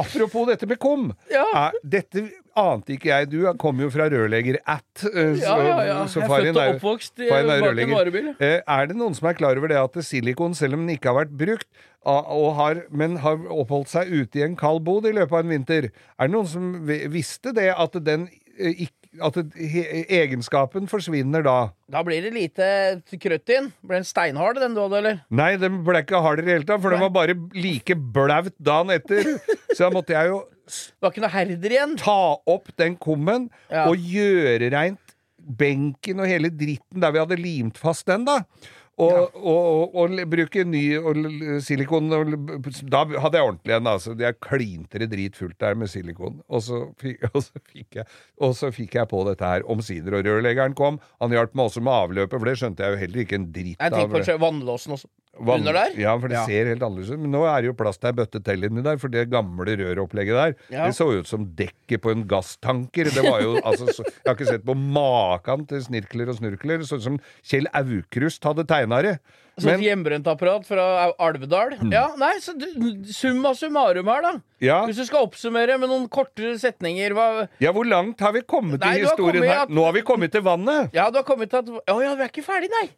apropos 0.00 0.46
dette 0.48 0.66
med 0.70 0.78
kum. 0.80 1.10
Ja. 1.30 1.44
Er, 1.66 1.76
dette 1.84 2.22
ante 2.58 2.94
ikke 2.96 3.10
jeg. 3.10 3.28
Du 3.32 3.42
kommer 3.60 3.84
jo 3.86 3.90
fra 3.92 4.06
rørlegger-at. 4.10 5.04
eh, 5.12 5.34
Ja, 5.42 5.56
ja, 5.62 5.76
ja. 5.90 5.98
så 6.08 6.20
Jeg 6.22 6.24
er 6.24 6.32
født 6.32 6.56
og 6.56 6.74
oppvokst 6.76 7.20
er 7.20 7.46
bak 7.46 7.78
en 7.84 7.90
varebil. 7.94 8.30
Eh, 8.40 8.60
Er 8.66 8.86
det 8.90 8.96
noen 8.96 9.14
som 9.14 9.28
er 9.28 9.34
klar 9.38 9.56
over 9.60 9.68
det 9.68 9.76
at 9.76 10.00
silikon, 10.04 10.54
selv 10.54 10.74
om 10.78 10.86
den 10.86 10.96
ikke 10.96 11.12
har 11.12 11.18
vært 11.24 11.36
brukt, 11.36 11.68
og 12.06 12.54
har, 12.56 12.84
men 12.90 13.18
har 13.20 13.36
oppholdt 13.52 13.88
seg 13.92 14.08
ute 14.08 14.40
i 14.40 14.42
en 14.46 14.56
kald 14.56 14.80
bod 14.86 15.04
i 15.06 15.12
løpet 15.12 15.32
av 15.36 15.44
en 15.44 15.52
vinter, 15.52 15.90
er 16.18 16.26
det 16.26 16.32
noen 16.32 16.48
som 16.48 16.70
visste 16.86 17.52
det 17.52 17.68
at 17.76 17.92
den 18.04 18.28
eh, 18.58 18.72
ikk- 18.86 18.99
at 19.18 19.34
egenskapen 20.06 20.86
forsvinner 20.90 21.42
da? 21.42 21.56
Da 21.90 22.02
blir 22.06 22.22
det 22.22 22.30
lite 22.36 22.68
krøtt 23.20 23.50
inn. 23.56 23.70
Ble 23.82 23.98
den 24.00 24.06
steinhard, 24.08 24.60
den 24.62 24.76
du 24.76 24.82
hadde, 24.84 25.00
eller? 25.00 25.20
Nei, 25.34 25.52
den 25.60 25.80
ble 25.86 26.02
ikke 26.04 26.20
hard 26.22 26.42
i 26.42 26.46
det 26.46 26.54
hele 26.54 26.68
tatt, 26.68 26.82
for 26.84 26.94
den 26.94 27.02
var 27.02 27.12
bare 27.14 27.34
like 27.56 27.96
blaut 28.14 28.52
dagen 28.62 28.92
etter. 28.94 29.32
Så 29.74 29.86
da 29.86 29.90
måtte 29.94 30.14
jeg 30.14 30.30
jo 30.32 30.42
Det 30.70 31.02
var 31.02 31.10
ikke 31.10 31.24
noe 31.24 31.32
herder 31.34 31.72
igjen. 31.74 31.96
ta 31.98 32.18
opp 32.46 32.68
den 32.78 32.94
kummen 33.02 33.48
Ja. 33.70 33.88
og 33.90 33.96
gjøre 33.98 34.70
reint 34.70 35.16
benken 35.40 36.20
og 36.20 36.28
hele 36.30 36.50
dritten 36.52 37.00
der 37.02 37.10
vi 37.10 37.18
hadde 37.18 37.38
limt 37.40 37.78
fast 37.80 38.06
den, 38.06 38.24
da. 38.28 38.44
Og, 39.00 39.36
og, 39.36 39.94
og, 39.94 39.94
og 40.02 40.16
bruke 40.32 40.64
ny 40.68 40.82
og 41.00 41.20
silikon 41.64 42.10
og 42.12 42.34
Da 42.92 43.04
hadde 43.06 43.38
jeg 43.40 43.46
ordentlig 43.46 43.76
en. 43.78 43.88
Altså. 43.94 44.14
Jeg 44.20 44.38
klinte 44.44 45.00
det 45.02 45.10
dritfullt 45.14 45.58
der 45.62 45.78
med 45.80 45.90
silikon. 45.92 46.40
Og 46.48 46.64
så, 46.66 46.82
fikk, 47.00 47.24
og, 47.34 47.40
så 47.46 47.62
fikk 47.72 48.00
jeg, 48.02 48.08
og 48.40 48.54
så 48.58 48.72
fikk 48.76 48.98
jeg 49.00 49.10
på 49.10 49.22
dette 49.30 49.52
her 49.54 49.64
omsider. 49.70 50.18
Og 50.20 50.26
rørleggeren 50.28 50.76
kom. 50.78 51.00
Han 51.24 51.32
hjalp 51.36 51.56
meg 51.56 51.70
også 51.70 51.84
med 51.86 51.96
avløpet, 51.96 52.36
for 52.38 52.50
det 52.52 52.58
skjønte 52.60 52.84
jeg 52.86 52.96
jo 52.96 53.02
heller 53.06 53.24
ikke 53.24 53.40
en 53.40 53.50
dritt 53.54 53.80
Jeg 53.80 53.96
tenker 53.96 54.28
på 54.34 54.38
vannlåsen 54.44 54.98
også. 54.98 55.10
Vann- 55.40 55.62
Under 55.62 55.72
der? 55.72 55.92
Ja, 55.96 56.16
for 56.18 56.28
det 56.28 56.36
Ja. 56.36 56.44
ser 56.44 56.66
helt 56.68 56.82
annerledes 56.82 57.12
ut. 57.14 57.20
Men 57.22 57.30
nå 57.32 57.44
er 57.48 57.62
det 57.62 57.68
jo 57.70 57.74
plass 57.78 57.96
til 57.96 58.10
ei 58.10 58.16
bøtte 58.18 58.40
til 58.44 58.64
inni 58.66 58.82
der, 58.82 58.98
for 58.98 59.08
det 59.08 59.22
gamle 59.30 59.76
røropplegget 59.78 60.34
der, 60.36 60.54
Ja. 60.74 60.86
det 60.90 60.96
så 60.98 61.06
ut 61.16 61.26
som 61.30 61.46
dekket 61.56 62.02
på 62.02 62.10
en 62.10 62.26
gasstanker. 62.28 63.04
Det 63.14 63.22
var 63.24 63.40
jo, 63.40 63.54
altså, 63.62 63.86
så, 63.94 64.02
Jeg 64.04 64.26
har 64.26 64.34
ikke 64.34 64.46
sett 64.50 64.66
på 64.66 64.74
maken 64.74 65.66
til 65.70 65.80
snirkler 65.86 66.28
og 66.28 66.36
snurkler. 66.36 66.78
Det 66.82 66.88
så 66.90 66.96
ut 66.98 67.02
som 67.06 67.18
Kjell 67.46 67.66
Aukrust 67.72 68.42
hadde 68.44 68.66
tegna 68.66 68.89
det. 69.06 69.20
Sånn 69.60 69.82
hjemmebrent 69.84 70.24
apparat 70.30 70.64
fra 70.64 71.10
Alvedal. 71.20 71.74
Ja, 71.92 72.06
nei, 72.16 72.32
så 72.40 72.54
summa 73.12 73.50
summarum 73.54 74.08
her, 74.08 74.22
da. 74.24 74.30
ja, 74.64 74.78
Hvis 74.88 74.96
du 74.96 75.04
skal 75.04 75.26
oppsummere 75.26 75.76
med 75.78 75.90
noen 75.90 76.06
kortere 76.08 76.54
setninger 76.58 77.12
hva 77.12 77.26
ja, 77.60 77.72
hvor 77.76 77.84
langt 77.84 78.20
har 78.24 78.32
vi 78.32 78.40
kommet 78.48 78.80
Nei, 78.80 78.94
i 78.98 79.04
historien 79.04 79.42
kommet 79.42 79.50
her? 79.52 79.66
at- 79.66 79.74
Nå 79.76 79.84
har 79.84 79.92
vi 79.92 80.00
kommet 80.06 80.32
til 80.32 80.40
vannet! 80.46 80.88
Ja, 80.96 81.10
du 81.10 81.18
har 81.20 81.24
kommet 81.28 81.50
til 81.52 81.58
at 81.60 81.68
Å 81.68 81.98
ja, 82.00 82.14
vi 82.16 82.24
er 82.24 82.32
ikke 82.32 82.46
ferdig, 82.46 82.70
nei. 82.72 82.88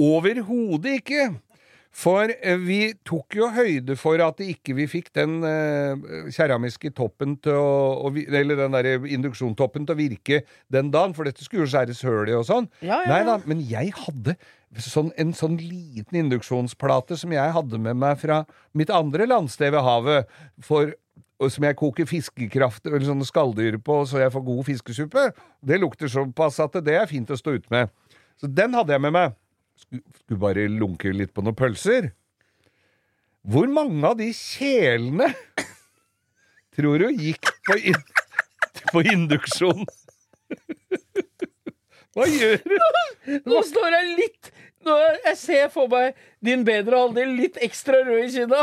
Overhodet 0.00 0.98
ikke! 1.00 1.28
For 1.90 2.30
eh, 2.30 2.54
vi 2.62 2.92
tok 3.06 3.34
jo 3.34 3.48
høyde 3.50 3.96
for 3.98 4.20
at 4.22 4.38
ikke 4.44 4.76
vi 4.78 4.84
fikk 4.86 5.08
den 5.18 5.40
eh, 5.42 6.28
keramiske 6.30 6.92
toppen 6.94 7.34
til 7.42 7.56
å, 7.58 8.12
Eller 8.14 8.60
den 8.60 8.76
der 8.76 8.88
induksjontoppen 9.10 9.88
til 9.88 9.96
å 9.96 9.98
virke 9.98 10.38
den 10.70 10.92
dagen, 10.94 11.16
for 11.18 11.26
dette 11.26 11.42
skulle 11.42 11.66
jo 11.66 11.72
skjæres 11.72 12.04
høl 12.06 12.30
i 12.30 12.36
og 12.38 12.46
sånn. 12.46 12.68
Ja, 12.78 13.00
ja, 13.02 13.08
Nei 13.10 13.20
da, 13.26 13.40
men 13.50 13.64
jeg 13.66 13.90
hadde 14.04 14.36
sånn, 14.78 15.10
en 15.18 15.32
sånn 15.34 15.56
liten 15.58 16.20
induksjonsplate 16.24 17.18
som 17.18 17.32
jeg 17.34 17.54
hadde 17.56 17.78
med 17.82 17.98
meg 17.98 18.18
fra 18.20 18.44
mitt 18.76 18.90
andre 18.94 19.26
landsted 19.26 19.72
ved 19.74 19.82
havet, 19.82 20.30
for 20.62 20.94
som 21.48 21.64
jeg 21.64 21.78
koker 21.80 22.08
fiskekraft 22.08 22.84
eller 22.86 23.06
sånne 23.06 23.24
skalldyr 23.24 23.78
på, 23.82 24.02
så 24.04 24.20
jeg 24.20 24.32
får 24.34 24.44
god 24.44 24.66
fiskesuppe. 24.68 25.26
Det 25.64 25.78
lukter 25.80 26.10
såpass 26.12 26.60
at 26.60 26.76
det 26.84 26.98
er 27.00 27.08
fint 27.08 27.30
å 27.32 27.38
stå 27.38 27.56
ute 27.56 27.72
med. 27.72 27.88
Så 28.40 28.50
den 28.50 28.76
hadde 28.76 28.92
jeg 28.92 29.04
med 29.06 29.14
meg. 29.16 29.36
Skulle, 29.80 30.40
bare 30.42 30.68
lunke 30.68 31.12
litt 31.16 31.32
på 31.32 31.44
noen 31.44 31.56
pølser. 31.56 32.10
Hvor 33.48 33.70
mange 33.72 34.04
av 34.04 34.18
de 34.20 34.28
kjelene 34.36 35.30
tror 36.76 37.00
du 37.00 37.08
gikk 37.16 37.48
på, 37.68 37.78
in 37.88 38.00
på 38.92 39.04
induksjon? 39.08 39.86
Hva 42.14 42.26
gjør 42.28 42.58
du? 42.66 42.76
Nå 43.48 43.62
står 43.64 43.96
jeg 43.96 44.16
litt 44.18 44.52
Jeg 44.80 45.36
ser 45.36 45.66
for 45.68 45.90
meg 45.92 46.14
din 46.42 46.62
bedre 46.64 46.96
halvdel 46.96 47.34
litt 47.36 47.58
ekstra 47.60 47.98
rød 48.06 48.22
i 48.24 48.28
kinna. 48.32 48.62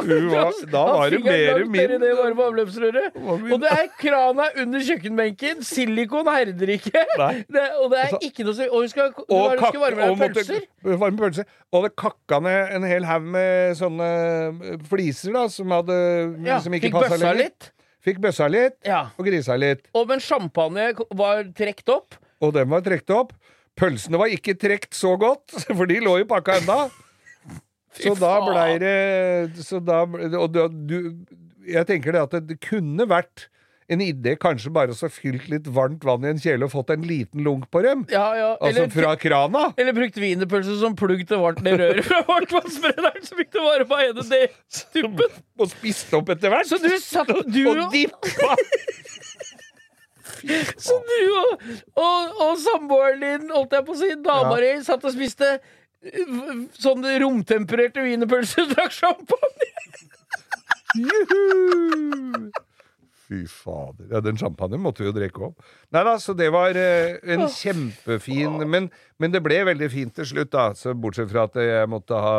Da 0.72 0.82
var 0.98 1.12
det 1.14 1.20
mer 1.22 1.60
min. 1.70 1.92
det 1.94 2.00
min. 2.02 3.52
Og 3.54 3.62
det 3.62 3.70
er 3.70 3.88
krana 4.00 4.48
under 4.64 4.80
kjøkkenbenken. 4.88 5.62
Silikon 5.68 6.26
herder 6.32 6.72
ikke. 6.74 6.92
Det, 7.54 7.64
og 7.82 7.92
det 7.92 8.00
er 8.00 8.08
Altså- 8.08 8.20
ikke 8.26 8.44
noe 8.48 8.68
Og 8.72 8.82
du 8.84 8.88
skal, 8.90 9.14
Og, 9.30 9.52
kakk- 9.60 9.68
skal 9.70 9.82
varme 9.84 10.08
deg 10.18 10.34
pølser. 10.36 10.66
varme 10.84 11.18
pølser. 11.22 11.46
Og 11.72 11.84
det 11.86 11.96
kakka 11.96 12.40
ned 12.42 12.74
en 12.80 12.84
hel 12.90 13.06
haug 13.06 13.22
med 13.38 13.78
sånne 13.78 14.10
eh, 14.74 14.78
fliser 14.90 15.34
da, 15.38 15.46
som, 15.54 15.70
hadde, 15.70 15.98
Ja, 16.48 16.58
som 16.60 16.74
ikke 16.74 16.92
passa 16.98 17.18
lenger. 17.22 17.44
litt. 17.44 17.72
Fikk 18.08 18.22
bøssa 18.24 18.48
litt, 18.50 18.78
Ja. 18.88 19.10
og 19.20 19.26
grisa 19.28 19.58
litt. 19.60 19.86
Og 19.94 20.08
men 20.08 20.20
champagne 20.24 20.94
var 21.12 21.44
trukket 21.54 21.90
opp. 21.94 22.16
Og 22.42 22.54
den 22.54 22.70
var 22.70 22.82
trukket 22.86 23.10
opp. 23.14 23.34
Pølsene 23.78 24.20
var 24.20 24.32
ikke 24.34 24.58
trukket 24.60 24.98
så 24.98 25.14
godt, 25.20 25.54
for 25.78 25.90
de 25.90 26.00
lå 26.04 26.18
jo 26.24 26.30
pakka 26.30 26.62
enda. 26.62 26.88
Så 27.98 28.14
da 28.20 28.38
blei 28.46 28.78
det 28.82 28.96
så 29.66 29.80
da, 29.82 30.04
Og 30.38 30.52
du, 30.54 30.60
du 30.70 30.98
Jeg 31.66 31.88
tenker 31.90 32.14
det 32.14 32.26
at 32.28 32.36
det, 32.46 32.60
kunne 32.62 33.08
vært 33.10 33.48
en 33.88 34.02
idé 34.04 34.34
kanskje 34.36 34.70
bare 34.76 34.92
å 34.92 35.10
fylt 35.10 35.46
litt 35.48 35.68
varmt 35.72 36.04
vann 36.04 36.26
i 36.26 36.30
en 36.34 36.42
kjele 36.44 36.68
og 36.68 36.74
fått 36.74 36.92
en 36.92 37.06
liten 37.08 37.40
lunk 37.46 37.70
på 37.72 37.80
dem. 37.86 38.02
Ja, 38.12 38.26
ja. 38.36 38.50
Altså 38.60 38.84
Eller, 38.84 38.92
fra 38.92 39.14
krana. 39.16 39.62
eller 39.80 39.96
brukt 39.96 40.20
wienerpølse 40.20 40.76
som 40.82 40.96
plugg 41.00 41.24
til 41.30 41.40
varmt 41.40 41.64
ned 41.64 41.80
røret 41.80 42.04
fra 42.04 42.20
varmtvannsbrenneren, 42.28 43.24
så 43.24 43.40
fikk 43.40 43.54
det 43.56 43.64
varme 43.64 43.88
på 43.88 44.02
ene 44.04 44.26
det 44.34 44.42
tuppen. 44.92 45.40
Og 45.56 45.72
spist 45.72 46.12
opp 46.20 46.34
etter 46.36 46.52
hvert. 46.52 46.68
Så 46.68 46.82
du 46.84 46.92
satt 47.00 47.32
du 47.32 47.62
og 47.64 47.86
og, 47.86 47.96
dippa! 47.96 48.52
så 50.88 51.00
du 51.08 51.18
og, 51.42 51.66
og, 52.00 52.38
og 52.48 52.54
samboeren 52.64 53.24
din, 53.24 53.50
holdt 53.56 53.76
jeg 53.78 53.88
på 53.88 53.96
å 53.96 54.00
si, 54.02 54.12
dama 54.26 54.56
di, 54.64 54.72
satt 54.86 55.04
og 55.08 55.16
spiste 55.16 55.52
uh, 55.58 56.54
sånn 56.78 57.06
romtempererte 57.26 58.06
wienerpølser 58.06 58.68
og 58.68 58.76
drakk 58.76 58.96
champagne. 58.96 59.74
Juhu! 60.98 62.50
Fy 63.28 63.42
fader. 63.52 64.06
Ja, 64.12 64.22
den 64.24 64.38
champagnen 64.40 64.80
måtte 64.80 65.04
vi 65.04 65.10
jo 65.10 65.14
drikke 65.16 65.50
opp. 65.50 65.66
Nei 65.92 66.00
da, 66.08 66.14
så 66.24 66.32
det 66.38 66.48
var 66.56 66.78
eh, 66.80 67.18
en 67.36 67.44
kjempefin 67.52 68.62
men, 68.72 68.88
men 69.20 69.34
det 69.34 69.42
ble 69.44 69.58
veldig 69.68 69.90
fint 69.92 70.14
til 70.16 70.30
slutt, 70.30 70.54
da. 70.54 70.70
Så 70.80 70.94
bortsett 70.96 71.28
fra 71.34 71.44
at 71.50 71.60
jeg 71.60 71.90
måtte 71.92 72.16
ha 72.24 72.38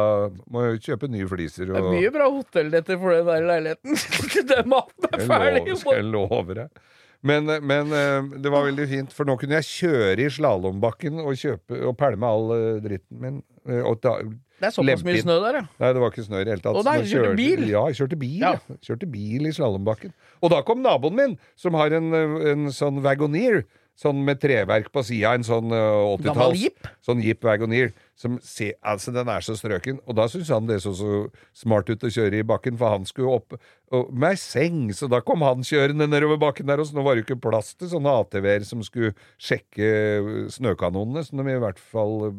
Må 0.48 0.64
jo 0.64 0.78
kjøpe 0.86 1.10
nye 1.12 1.28
fliser 1.28 1.68
Det 1.68 1.76
er 1.82 1.90
mye 1.92 2.12
bra 2.14 2.30
hotellnetter 2.32 2.96
for 3.02 3.12
den 3.18 3.28
der 3.28 3.44
leiligheten. 3.50 4.00
Den 4.54 4.72
maten 4.72 5.10
er 5.10 5.18
Jeg 5.20 5.28
ferdig. 5.28 5.60
lover, 5.66 5.82
skal 5.82 6.00
jeg 6.00 6.08
love 6.14 6.56
deg. 6.62 6.80
Men, 7.26 7.48
men 7.66 7.90
eh, 7.92 8.26
det 8.38 8.50
var 8.52 8.62
veldig 8.68 8.84
fint, 8.88 9.12
for 9.16 9.26
nå 9.26 9.34
kunne 9.40 9.58
jeg 9.58 9.66
kjøre 9.66 10.22
i 10.22 10.28
slalåmbakken 10.30 11.18
og 11.24 11.34
kjøpe 11.40 11.80
og 11.88 11.96
pælme 11.98 12.28
all 12.28 12.52
eh, 12.54 12.76
dritten 12.84 13.18
min. 13.24 13.40
eh, 13.66 13.88
ta, 14.02 14.12
Det 14.60 14.68
er 14.68 14.74
såpass 14.74 15.02
mye 15.06 15.22
snø 15.24 15.38
der, 15.42 15.58
ja. 15.58 15.64
Nei, 15.82 15.90
det 15.96 16.02
var 16.04 16.12
ikke 16.14 16.26
snø 16.28 16.38
i 16.40 16.44
det 16.46 16.52
hele 16.54 16.62
tatt. 16.62 16.78
Å 16.78 16.84
nei, 16.86 16.94
du 17.02 17.08
kjørte 17.10 17.32
kjørte- 17.32 17.40
bil? 17.40 17.64
Ja, 17.72 17.82
jeg 17.90 17.98
kjørte 17.98 18.18
bil. 18.22 18.38
Ja. 18.42 18.52
Ja. 18.54 18.76
Kjørte 18.86 19.10
bil 19.10 19.46
i 19.50 19.52
slalåmbakken. 19.58 20.14
Og 20.42 20.50
da 20.54 20.62
kom 20.66 20.82
naboen 20.86 21.18
min, 21.18 21.34
som 21.58 21.74
har 21.78 21.94
en, 21.98 22.08
en 22.14 22.68
sånn 22.74 23.02
Wagoneer. 23.02 23.64
Sånn 23.98 24.20
med 24.22 24.38
treverk 24.38 24.92
på 24.94 25.02
sida, 25.02 25.32
en 25.34 25.46
sånn 25.46 25.72
uh, 25.74 26.14
Gammel 26.22 26.52
80-talls 26.54 26.92
Sånn 27.02 27.22
Jeep 27.24 27.42
Wagoneer. 27.42 27.90
Som 28.18 28.36
se, 28.42 28.72
altså, 28.86 29.10
den 29.14 29.30
er 29.30 29.42
så 29.42 29.56
strøken. 29.58 29.98
Og 30.06 30.14
da 30.18 30.28
syntes 30.30 30.52
han 30.54 30.68
det 30.70 30.80
så 30.84 30.92
så 30.94 31.24
smart 31.56 31.90
ut 31.90 32.06
å 32.06 32.10
kjøre 32.10 32.38
i 32.38 32.46
bakken, 32.46 32.78
for 32.78 32.94
han 32.94 33.06
skulle 33.08 33.34
opp 33.40 33.56
og, 33.58 34.12
med 34.14 34.36
ei 34.36 34.38
seng. 34.38 34.84
Så 34.94 35.10
da 35.10 35.18
kom 35.26 35.42
han 35.46 35.66
kjørende 35.66 36.06
nedover 36.10 36.38
bakken 36.42 36.70
der, 36.70 36.82
og 36.82 36.86
så 36.86 36.98
nå 36.98 37.06
var 37.06 37.16
det 37.16 37.24
jo 37.24 37.28
ikke 37.28 37.42
plass 37.48 37.74
til 37.74 37.90
sånne 37.90 38.14
ATV-er 38.22 38.66
som 38.66 38.86
skulle 38.86 39.14
sjekke 39.34 40.48
snøkanonene, 40.54 41.26
som 41.26 41.42
de 41.42 41.58
i 41.58 41.62
hvert 41.62 41.82
fall 41.82 42.30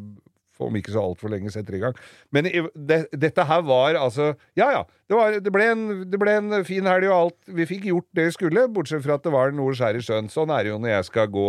om 0.66 0.76
ikke 0.78 0.92
så 0.94 1.02
altfor 1.02 1.32
lenge 1.32 1.50
setter 1.52 1.76
i 1.76 1.82
gang. 1.82 1.98
Men 2.34 2.48
det, 2.74 3.00
dette 3.12 3.44
her 3.48 3.62
var 3.66 3.98
altså 4.00 4.30
Ja 4.58 4.70
ja, 4.74 4.82
det, 5.08 5.16
var, 5.16 5.36
det, 5.42 5.52
ble 5.54 5.68
en, 5.72 5.84
det 6.10 6.20
ble 6.20 6.34
en 6.38 6.56
fin 6.68 6.86
helg 6.86 7.08
og 7.10 7.16
alt. 7.16 7.38
Vi 7.60 7.66
fikk 7.70 7.88
gjort 7.90 8.08
det 8.16 8.28
vi 8.30 8.34
skulle, 8.38 8.66
bortsett 8.72 9.04
fra 9.06 9.18
at 9.18 9.26
det 9.26 9.34
var 9.34 9.54
noe 9.56 9.74
skjær 9.76 9.98
i 9.98 10.02
sjøen. 10.04 10.30
Sånn 10.32 10.52
er 10.54 10.64
det 10.66 10.72
jo 10.74 10.80
når 10.82 10.94
jeg 10.96 11.08
skal 11.10 11.30
gå 11.32 11.46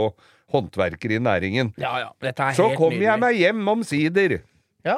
håndverker 0.52 1.16
i 1.16 1.22
næringen. 1.24 1.74
Ja, 1.80 1.96
ja. 2.04 2.12
Dette 2.22 2.50
er 2.52 2.58
Så 2.58 2.70
helt 2.72 2.80
kommer 2.80 3.06
jeg 3.08 3.24
meg 3.24 3.40
hjem 3.40 3.68
omsider, 3.76 4.40
Ja. 4.88 4.98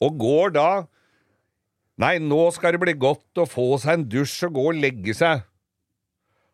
og 0.00 0.18
går 0.18 0.54
da 0.56 0.68
Nei, 2.02 2.16
nå 2.18 2.48
skal 2.50 2.74
det 2.74 2.80
bli 2.82 2.92
godt 2.98 3.38
å 3.38 3.44
få 3.46 3.76
seg 3.78 4.00
en 4.00 4.04
dusj 4.10 4.48
og 4.48 4.56
gå 4.56 4.62
og 4.72 4.78
legge 4.82 5.14
seg. 5.14 5.44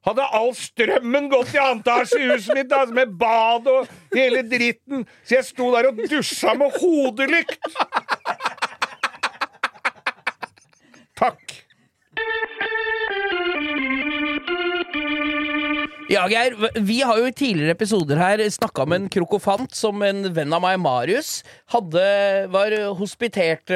Hadde 0.06 0.24
all 0.32 0.54
strømmen 0.56 1.26
gått 1.28 1.52
i 1.52 1.60
antasje 1.60 2.22
i 2.22 2.28
huset 2.30 2.54
mitt, 2.56 2.72
altså 2.72 2.96
med 2.96 3.12
bad 3.20 3.66
og 3.68 3.90
hele 4.14 4.40
dritten, 4.48 5.04
så 5.24 5.36
jeg 5.36 5.48
sto 5.50 5.68
der 5.74 5.90
og 5.90 6.00
dusja 6.08 6.54
med 6.56 6.78
hodelykt! 6.80 7.60
Takk. 11.20 11.58
Ja, 16.10 16.24
Geir, 16.26 16.56
vi 16.82 16.96
har 17.06 17.20
jo 17.20 17.28
i 17.28 17.34
tidligere 17.36 17.76
episoder 17.76 18.18
her 18.18 18.40
snakka 18.50 18.82
med 18.90 19.04
en 19.04 19.10
krokofant 19.14 19.76
som 19.78 20.00
en 20.02 20.24
venn 20.34 20.50
av 20.56 20.62
meg, 20.64 20.80
Marius, 20.82 21.44
hadde 21.70 22.02
var 22.50 22.74
hospitert 22.98 23.70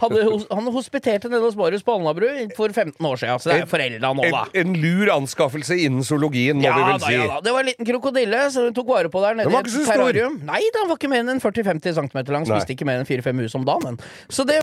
hadde, 0.00 0.22
Han 0.48 0.70
hospiterte 0.72 1.28
nede 1.28 1.44
hos 1.44 1.58
Marius 1.58 1.84
på 1.84 1.98
Alnabru 1.98 2.30
for 2.56 2.72
15 2.72 2.96
år 3.04 3.20
siden, 3.20 3.42
så 3.44 3.52
det 3.52 3.58
er 3.66 3.68
forelda 3.68 4.14
nå, 4.16 4.30
da. 4.32 4.46
en 4.56 4.72
lur 4.80 5.12
anskaffelse 5.18 5.76
innen 5.84 6.06
zoologien, 6.06 6.56
må 6.56 6.64
Ja 6.64 6.78
vi 6.78 6.86
da, 6.86 6.88
vel 6.94 7.04
si. 7.04 7.14
ja 7.18 7.28
da. 7.34 7.38
Det 7.44 7.52
var 7.58 7.66
en 7.66 7.72
liten 7.74 7.90
krokodille 7.92 8.42
som 8.56 8.70
hun 8.70 8.80
tok 8.80 8.94
vare 8.96 9.12
på 9.12 9.24
der 9.26 9.36
nede 9.42 9.52
i 9.52 9.60
et 9.60 9.72
terrarium. 9.92 10.40
stor. 10.40 10.50
Nei, 10.54 10.62
den 10.78 10.88
var 10.88 10.96
ikke 10.96 11.12
mer 11.12 11.26
enn 11.26 11.44
40-50 11.44 11.98
cm 12.00 12.20
lang. 12.32 12.48
Spiste 12.48 12.78
ikke 12.78 12.88
mer 12.88 13.02
enn 13.02 13.10
4-5 13.10 13.36
mus 13.36 13.60
om 13.60 13.68
dagen. 13.68 14.00
Så 14.32 14.48
det 14.48 14.62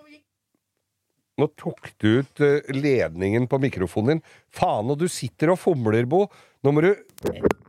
Nå 1.37 1.45
tok 1.53 1.91
du 2.01 2.23
ut 2.23 2.39
eh, 2.41 2.65
ledningen 2.73 3.43
på 3.45 3.59
mikrofonen 3.61 4.15
din. 4.15 4.21
Faen, 4.57 4.89
og 4.89 4.97
du 4.97 5.05
sitter 5.05 5.51
og 5.53 5.59
fomler, 5.61 6.07
Bo. 6.09 6.23
Nå 6.67 6.73
må 6.75 6.81
du 6.83 6.89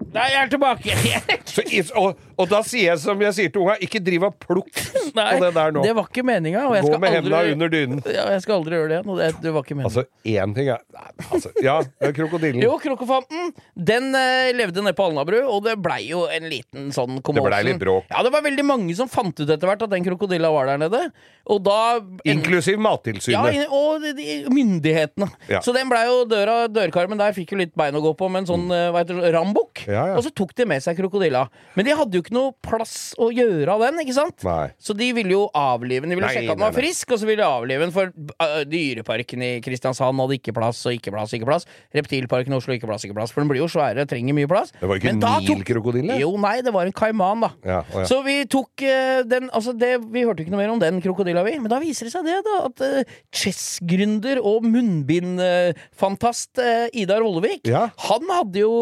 Nei, 0.09 0.25
jeg 0.33 0.39
er 0.41 0.51
tilbake! 0.51 0.95
Så, 1.49 1.63
og, 1.99 2.19
og 2.39 2.47
da 2.49 2.61
sier 2.67 2.93
jeg 2.93 3.01
som 3.03 3.21
jeg 3.23 3.35
sier 3.37 3.53
til 3.53 3.65
unga, 3.65 3.75
ikke 3.85 4.01
driv 4.05 4.29
og 4.29 4.37
plukk 4.41 4.71
på 5.17 5.39
det 5.43 5.51
der 5.57 5.75
nå. 5.75 5.83
det 5.85 5.95
var 5.97 6.09
ikke 6.09 6.25
meninga. 6.27 6.65
Gå 6.85 7.01
med 7.01 7.15
hendene 7.17 7.41
under 7.55 7.73
dynen. 7.73 8.03
ja, 8.07 8.29
jeg 8.35 8.45
skal 8.45 8.59
aldri 8.61 8.79
gjøre 8.79 8.91
det 8.91 8.99
igjen. 8.99 9.19
Det, 9.19 9.29
det 9.45 9.53
var 9.55 9.67
ikke 9.67 9.77
meningen. 9.79 9.91
Altså, 9.91 10.05
én 10.29 10.55
ting 10.57 10.71
er 10.73 10.85
Nei, 10.99 11.11
altså, 11.29 11.53
Ja, 11.65 11.77
krokodillen. 12.17 12.63
Jo, 12.65 12.77
Krokofanten 12.83 13.53
den 13.75 14.11
eh, 14.17 14.51
levde 14.57 14.85
nede 14.85 14.97
på 14.97 15.09
Alnabru, 15.09 15.41
og 15.45 15.65
det 15.67 15.77
blei 15.83 16.01
jo 16.09 16.25
en 16.33 16.49
liten 16.51 16.93
sånn 16.95 17.19
Det 17.21 17.45
blei 17.45 17.61
litt 17.67 17.81
bråk. 17.83 18.09
Ja, 18.13 18.23
det 18.25 18.33
var 18.35 18.45
veldig 18.47 18.65
mange 18.67 18.97
som 18.99 19.11
fant 19.11 19.37
ut 19.41 19.47
etter 19.49 19.69
hvert 19.69 19.85
at 19.85 19.93
den 19.93 20.07
krokodilla 20.07 20.53
var 20.55 20.71
der 20.71 20.81
nede. 20.85 21.03
Og 21.49 21.63
da 21.65 21.99
Inklusiv 22.29 22.79
ja, 23.29 23.43
og 23.73 24.03
de, 24.05 24.13
de, 24.17 24.39
myndighetene. 24.53 25.29
Ja. 25.51 25.63
Så 25.65 25.73
den 25.77 25.89
blei 25.91 26.05
jo 26.07 26.23
døra 26.29 26.61
Dørkarmen 26.71 27.21
der 27.21 27.35
fikk 27.37 27.55
jo 27.55 27.61
litt 27.61 27.75
bein 27.79 27.97
å 27.97 28.03
gå 28.05 28.13
på 28.19 28.29
med 28.33 28.45
en 28.45 28.51
sånn 28.51 28.67
hva 28.69 29.01
heter 29.01 29.19
det, 29.19 29.33
rambukk. 29.39 29.87
Ja, 29.89 30.05
ja. 30.11 30.19
Og 30.19 30.27
så 30.27 30.33
tok 30.35 30.53
de 30.59 30.67
med 30.69 30.83
seg 30.85 30.99
krokodilla. 30.99 31.47
Men 31.79 31.87
de 31.89 31.95
hadde 31.97 32.19
jo 32.19 32.25
ikke 32.27 32.35
noe 32.37 32.53
plass 32.67 33.15
å 33.17 33.31
gjøre 33.33 33.73
av 33.79 33.87
den, 33.87 34.03
ikke 34.05 34.17
sant? 34.19 34.45
Nei. 34.47 34.69
Så 34.83 34.95
de 34.99 35.09
ville 35.17 35.33
jo 35.33 35.47
avlive 35.57 36.05
den. 36.05 36.13
De 36.13 36.19
ville 36.19 36.29
Nei, 36.29 36.35
sjekke 36.37 36.53
at 36.53 36.59
den 36.61 36.67
var 36.67 36.75
nei. 36.75 36.81
frisk, 36.83 37.15
og 37.15 37.23
så 37.23 37.29
ville 37.31 37.41
de 37.43 37.49
avlive 37.49 37.87
den. 37.87 37.95
For 37.95 38.13
Dyreparken 38.69 39.43
i 39.47 39.51
Kristiansand 39.65 40.21
hadde 40.23 40.37
ikke 40.39 40.55
plass 40.57 40.83
og 40.89 40.97
ikke 40.99 41.13
plass, 41.15 41.33
ikke 41.39 41.49
plass. 41.49 41.67
Reptilparken 41.97 42.53
i 42.53 42.59
Oslo 42.59 42.75
ikke 42.77 42.89
plass, 42.91 43.07
ikke 43.07 43.17
plass. 43.17 43.33
For 43.35 43.41
den 43.45 43.51
blir 43.53 43.63
jo 43.63 43.69
svære, 43.73 44.05
trenger 44.11 44.37
mye 44.37 44.51
plass. 44.51 44.75
Det 44.81 44.89
var 44.91 45.01
ikke 45.01 45.13
Men 45.15 45.23
tok- 45.25 45.49
Nilkrokodille? 45.49 46.19
Jo, 46.21 46.33
nei, 46.43 46.57
det 46.67 46.73
var 46.75 46.89
en 46.91 46.97
kaiman, 46.97 47.47
da. 47.47 47.51
Ja, 47.65 47.81
å 47.95 48.03
ja. 48.03 48.09
Så 48.11 48.21
vi 48.27 48.41
tok 48.51 48.85
uh, 48.85 49.23
den 49.29 49.49
Altså, 49.55 49.73
det, 49.79 49.95
vi 50.13 50.23
hørte 50.27 50.45
ikke 50.45 50.53
noe 50.53 50.61
mer 50.65 50.73
om 50.75 50.81
den 50.83 51.01
krokodilla, 51.05 51.43
vi. 51.47 51.57
Men 51.63 51.71
da 51.73 51.79
viser 51.83 52.09
det 52.09 52.13
seg 52.15 52.27
det, 52.29 52.39
da. 52.47 52.57
At 52.69 52.83
uh, 52.85 53.17
chessgründer 53.35 54.41
og 54.43 54.67
munnbindfantast 54.69 56.61
uh, 56.63 56.87
Idar 56.93 57.23
Vollevik, 57.25 57.67
Ja. 57.69 57.89
han 58.09 58.29
hadde 58.33 58.63
jo 58.65 58.73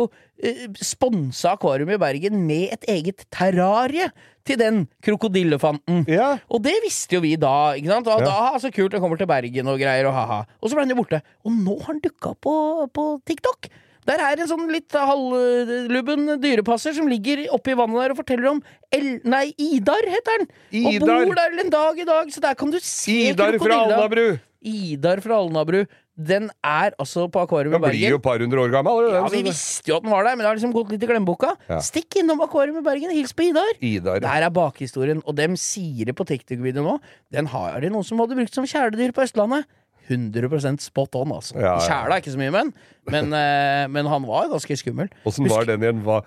sponsa 0.83 1.55
akvarium 1.57 1.91
i 1.95 1.99
Bergen 2.01 2.43
med 2.47 2.73
et 2.77 2.85
eget 2.93 3.25
terrarie 3.33 4.11
til 4.47 4.59
den 4.61 4.83
krokodillefanten. 5.03 6.05
Ja. 6.11 6.37
Og 6.53 6.63
det 6.63 6.75
visste 6.85 7.17
jo 7.17 7.23
vi 7.25 7.35
da. 7.41 7.73
ikke 7.79 7.91
sant? 7.91 8.07
Og 8.07 8.21
Ja. 8.21 8.27
da, 8.53 8.59
så 8.63 8.71
kult, 8.73 8.93
den 8.93 9.01
kommer 9.01 9.19
til 9.19 9.27
Bergen 9.27 9.67
og 9.67 9.79
greier, 9.81 10.07
og 10.07 10.15
ha-ha. 10.15 10.45
Og 10.63 10.71
så 10.71 10.75
ble 10.77 10.85
han 10.87 10.91
jo 10.95 11.01
borte. 11.03 11.23
Og 11.45 11.53
nå 11.53 11.79
har 11.81 11.93
han 11.95 12.01
dukka 12.05 12.31
opp 12.31 12.41
på, 12.47 12.55
på 12.93 13.07
TikTok. 13.27 13.69
Der 14.07 14.21
er 14.23 14.39
en 14.39 14.47
sånn 14.47 14.69
litt 14.71 14.93
halvlubben 14.95 16.37
dyrepasser 16.39 16.95
som 16.95 17.09
ligger 17.11 17.49
oppi 17.55 17.75
vannet 17.75 18.05
der 18.05 18.13
og 18.15 18.21
forteller 18.21 18.53
om 18.53 18.61
El 18.95 19.17
Nei, 19.27 19.49
Idar 19.59 20.07
heter 20.07 20.45
den! 20.45 20.47
Og 20.87 21.01
bor 21.03 21.35
der 21.35 21.57
en 21.65 21.73
dag 21.75 21.99
i 21.99 22.07
dag, 22.07 22.31
så 22.31 22.41
der 22.45 22.55
kan 22.55 22.71
du 22.71 22.79
se 22.79 23.33
Idar 23.33 23.59
fra. 23.59 23.81
Alnabru! 23.83 24.39
Idar 24.63 25.21
fra 25.25 25.41
Alnabru. 25.43 25.85
Den 26.17 26.47
er 26.65 26.95
altså 26.97 27.27
på 27.29 27.43
akvarium 27.45 27.75
i 27.75 27.79
Bergen. 27.79 27.93
Den 27.93 28.01
blir 28.01 28.15
jo 28.15 28.19
et 28.21 28.25
par 28.25 28.41
hundre 28.41 28.63
år 28.63 28.71
gammel. 28.73 29.09
Ja, 29.13 29.25
Vi 29.29 29.43
visste 29.45 29.91
jo 29.93 29.99
at 29.99 30.05
den 30.07 30.13
var 30.15 30.25
der, 30.25 30.37
men 30.37 30.45
det 30.47 30.49
har 30.49 30.57
liksom 30.57 30.73
gått 30.73 30.95
litt 30.95 31.03
i 31.05 31.09
glemmeboka. 31.11 31.51
Ja. 31.69 31.81
Stikk 31.85 32.17
innom 32.23 32.41
akvarium 32.41 32.79
i 32.81 32.85
Bergen, 32.87 33.13
hils 33.13 33.35
på 33.37 33.51
Idar! 33.51 33.69
Idar. 33.85 34.23
Der 34.25 34.47
er 34.49 34.55
bakhistorien, 34.57 35.21
og 35.29 35.37
dem 35.37 35.59
sier 35.61 36.09
det 36.09 36.17
på 36.17 36.25
TikTok-videoen 36.25 36.89
nå. 36.89 36.97
Den 37.37 37.51
har 37.53 37.77
de 37.85 37.93
noen 37.93 38.07
som 38.09 38.23
hadde 38.25 38.39
brukt 38.39 38.57
som 38.57 38.65
kjæledyr 38.65 39.13
på 39.13 39.27
Østlandet. 39.29 39.69
100 40.07 40.79
spot 40.81 41.17
on, 41.19 41.33
altså. 41.35 41.57
Ja, 41.59 41.75
ja. 41.75 41.79
Kjæla 41.83 42.17
er 42.17 42.23
ikke 42.23 42.35
så 42.37 42.41
mye, 42.41 42.53
men, 42.55 42.73
men, 43.11 43.33
eh, 43.35 43.85
men 43.91 44.07
han 44.07 44.27
var 44.29 44.49
ganske 44.53 44.77
skummel. 44.79 45.11
Åssen 45.27 45.49
var 45.51 45.67
den 45.69 45.83
igjen? 45.83 46.03
Hva, 46.07 46.21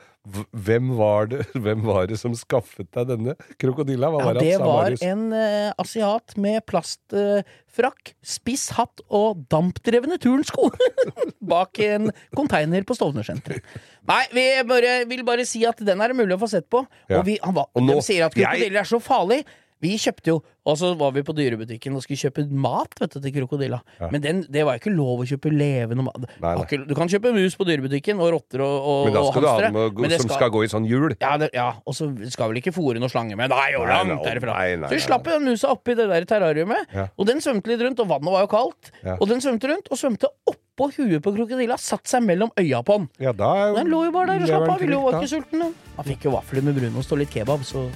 hvem, 0.54 0.92
var 0.98 1.30
det, 1.32 1.44
hvem 1.66 1.82
var 1.88 2.08
det 2.10 2.18
som 2.22 2.34
skaffet 2.38 2.88
deg 2.96 3.08
denne 3.14 3.36
krokodilla? 3.62 4.10
Hva 4.14 4.20
Ja, 4.22 4.26
var 4.30 4.38
det 4.40 4.46
det 4.46 4.60
var 4.62 4.96
en 5.10 5.24
uh, 5.34 5.72
asiat 5.82 6.36
med 6.42 6.62
plastfrakk, 6.70 8.14
spiss 8.26 8.68
hatt 8.78 9.04
og 9.10 9.46
dampdrevne 9.52 10.18
turnsko 10.22 10.70
bak 11.54 11.80
en 11.86 12.10
container 12.36 12.86
på 12.88 12.98
Stovner-senteret. 12.98 13.64
Nei, 14.10 14.24
vi 14.34 14.46
bare, 14.70 14.94
vil 15.10 15.24
bare 15.28 15.46
si 15.48 15.64
at 15.70 15.82
den 15.86 16.02
er 16.02 16.14
det 16.14 16.20
mulig 16.20 16.36
å 16.38 16.42
få 16.42 16.50
sett 16.52 16.70
på. 16.72 16.84
Ja. 17.10 17.20
Og, 17.22 17.26
vi, 17.30 17.38
han 17.44 17.56
var, 17.58 17.70
Og 17.76 17.86
nå- 17.86 18.00
de 18.00 18.06
sier 18.06 18.26
at 18.28 18.36
jeg- 18.38 18.46
krokodiller 18.46 18.84
er 18.84 18.90
så 18.90 19.02
farlig. 19.04 19.44
Vi 19.80 19.94
kjøpte 19.96 20.28
jo, 20.34 20.38
og 20.68 20.76
så 20.76 20.90
var 21.00 21.14
vi 21.16 21.22
på 21.24 21.32
dyrebutikken 21.38 21.94
og 21.96 22.02
skulle 22.04 22.20
kjøpe 22.20 22.44
mat 22.52 22.98
vet 23.00 23.14
du, 23.16 23.20
til 23.24 23.32
krokodilla. 23.38 23.78
Men 24.12 24.22
den, 24.22 24.42
det 24.52 24.66
var 24.68 24.76
jo 24.76 24.82
ikke 24.84 24.92
lov 24.92 25.22
å 25.24 25.28
kjøpe 25.30 25.52
levende 25.56 26.04
mat. 26.04 26.18
Nei, 26.44 26.52
nei. 26.60 26.80
Du 26.90 26.92
kan 26.98 27.08
kjøpe 27.12 27.32
mus 27.36 27.56
på 27.56 27.64
dyrebutikken, 27.70 28.20
og 28.20 28.34
rotter 28.36 28.64
og, 28.66 28.76
og, 28.92 29.06
Men 29.08 29.16
da 29.16 29.22
og 29.24 29.32
skal 29.32 29.46
du 29.46 29.48
ha 29.48 29.58
dem 29.64 29.80
med, 30.04 30.16
som 30.20 30.34
skal 30.36 30.52
gå 30.52 30.66
i 30.68 30.72
sånn 30.72 30.88
hjul. 30.90 31.16
ja, 31.16 31.32
det, 31.40 31.50
ja, 31.56 31.70
og 31.88 31.96
så 31.96 32.10
skal 32.36 32.52
vel 32.52 32.60
ikke 32.60 32.76
fòre 32.76 33.00
noe 33.00 33.08
slange 33.14 33.40
med. 33.40 33.54
Nei, 33.56 33.70
Nei, 33.72 33.88
langt 33.88 34.28
derifra. 34.28 34.58
så 34.84 34.92
vi 34.94 35.00
slapp 35.08 35.24
den 35.32 35.48
musa 35.48 35.72
oppi 35.72 35.96
det 35.96 36.10
der 36.12 36.28
terrariumet, 36.28 36.92
Ja. 36.94 37.08
og 37.16 37.30
den 37.32 37.40
svømte 37.40 37.72
litt 37.72 37.80
rundt, 37.88 38.04
og 38.04 38.12
vannet 38.12 38.36
var 38.36 38.44
jo 38.44 38.52
kaldt. 38.52 38.92
Ja. 39.06 39.16
Og 39.22 39.32
den 39.32 39.40
svømte 39.40 39.72
rundt, 39.72 39.88
og 39.92 39.98
svømte 40.02 40.28
oppå 40.50 40.92
huet 40.98 41.24
på 41.24 41.32
krokodilla, 41.36 41.80
satt 41.80 42.08
seg 42.08 42.24
mellom 42.28 42.52
øya 42.60 42.84
på 42.84 43.00
den. 43.00 43.08
Ja, 43.24 43.32
da 43.32 43.72
Den 43.80 43.88
lå 43.92 44.04
jo 44.10 44.12
bare 44.16 44.36
der 44.36 44.44
og 44.44 44.52
slapp 44.52 44.70
av, 44.76 44.80
ville 44.84 45.00
jo 45.00 45.08
ikke 45.16 45.32
sulten. 45.32 45.72
Han 45.98 46.08
fikk 46.08 46.28
jo 46.28 46.36
vafler 46.36 46.68
med 46.68 46.76
brunost 46.80 47.12
og 47.16 47.24
litt 47.24 47.32
kebab, 47.32 47.64
så. 47.68 47.88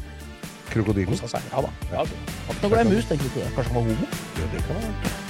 Krokodillen. 0.73 1.13
kosa 1.13 1.37
seg. 1.37 1.51
Ja 1.51 1.61
da. 1.61 1.69
Ja, 1.93 2.07
ikke 2.07 2.61
noe 2.63 2.73
glad 2.73 2.87
i 2.87 2.95
mus, 2.95 3.05
tenker 3.09 3.37
jeg. 3.37 3.51
Kanskje 3.57 3.73
han 3.73 3.77
var 3.77 3.83
homo? 3.91 4.07
Ja, 4.39 4.49
det 4.53 4.65
kan 4.65 4.81
være. 4.81 5.21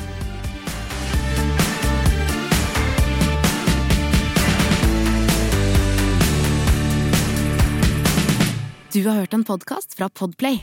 Du 8.93 9.01
har 9.07 9.15
hørt 9.23 9.33
en 9.33 9.43
podkast 9.43 9.95
fra 9.97 10.09
Podplay. 10.09 10.59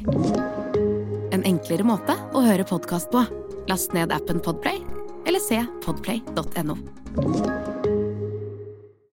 En 1.34 1.42
enklere 1.42 1.82
måte 1.82 2.14
å 2.30 2.44
høre 2.46 2.62
podkast 2.62 3.10
på. 3.10 3.24
Last 3.66 3.92
ned 3.92 4.14
appen 4.14 4.38
Podplay, 4.38 4.78
eller 5.26 5.42
se 5.42 5.58
podplay.no. 5.82 6.78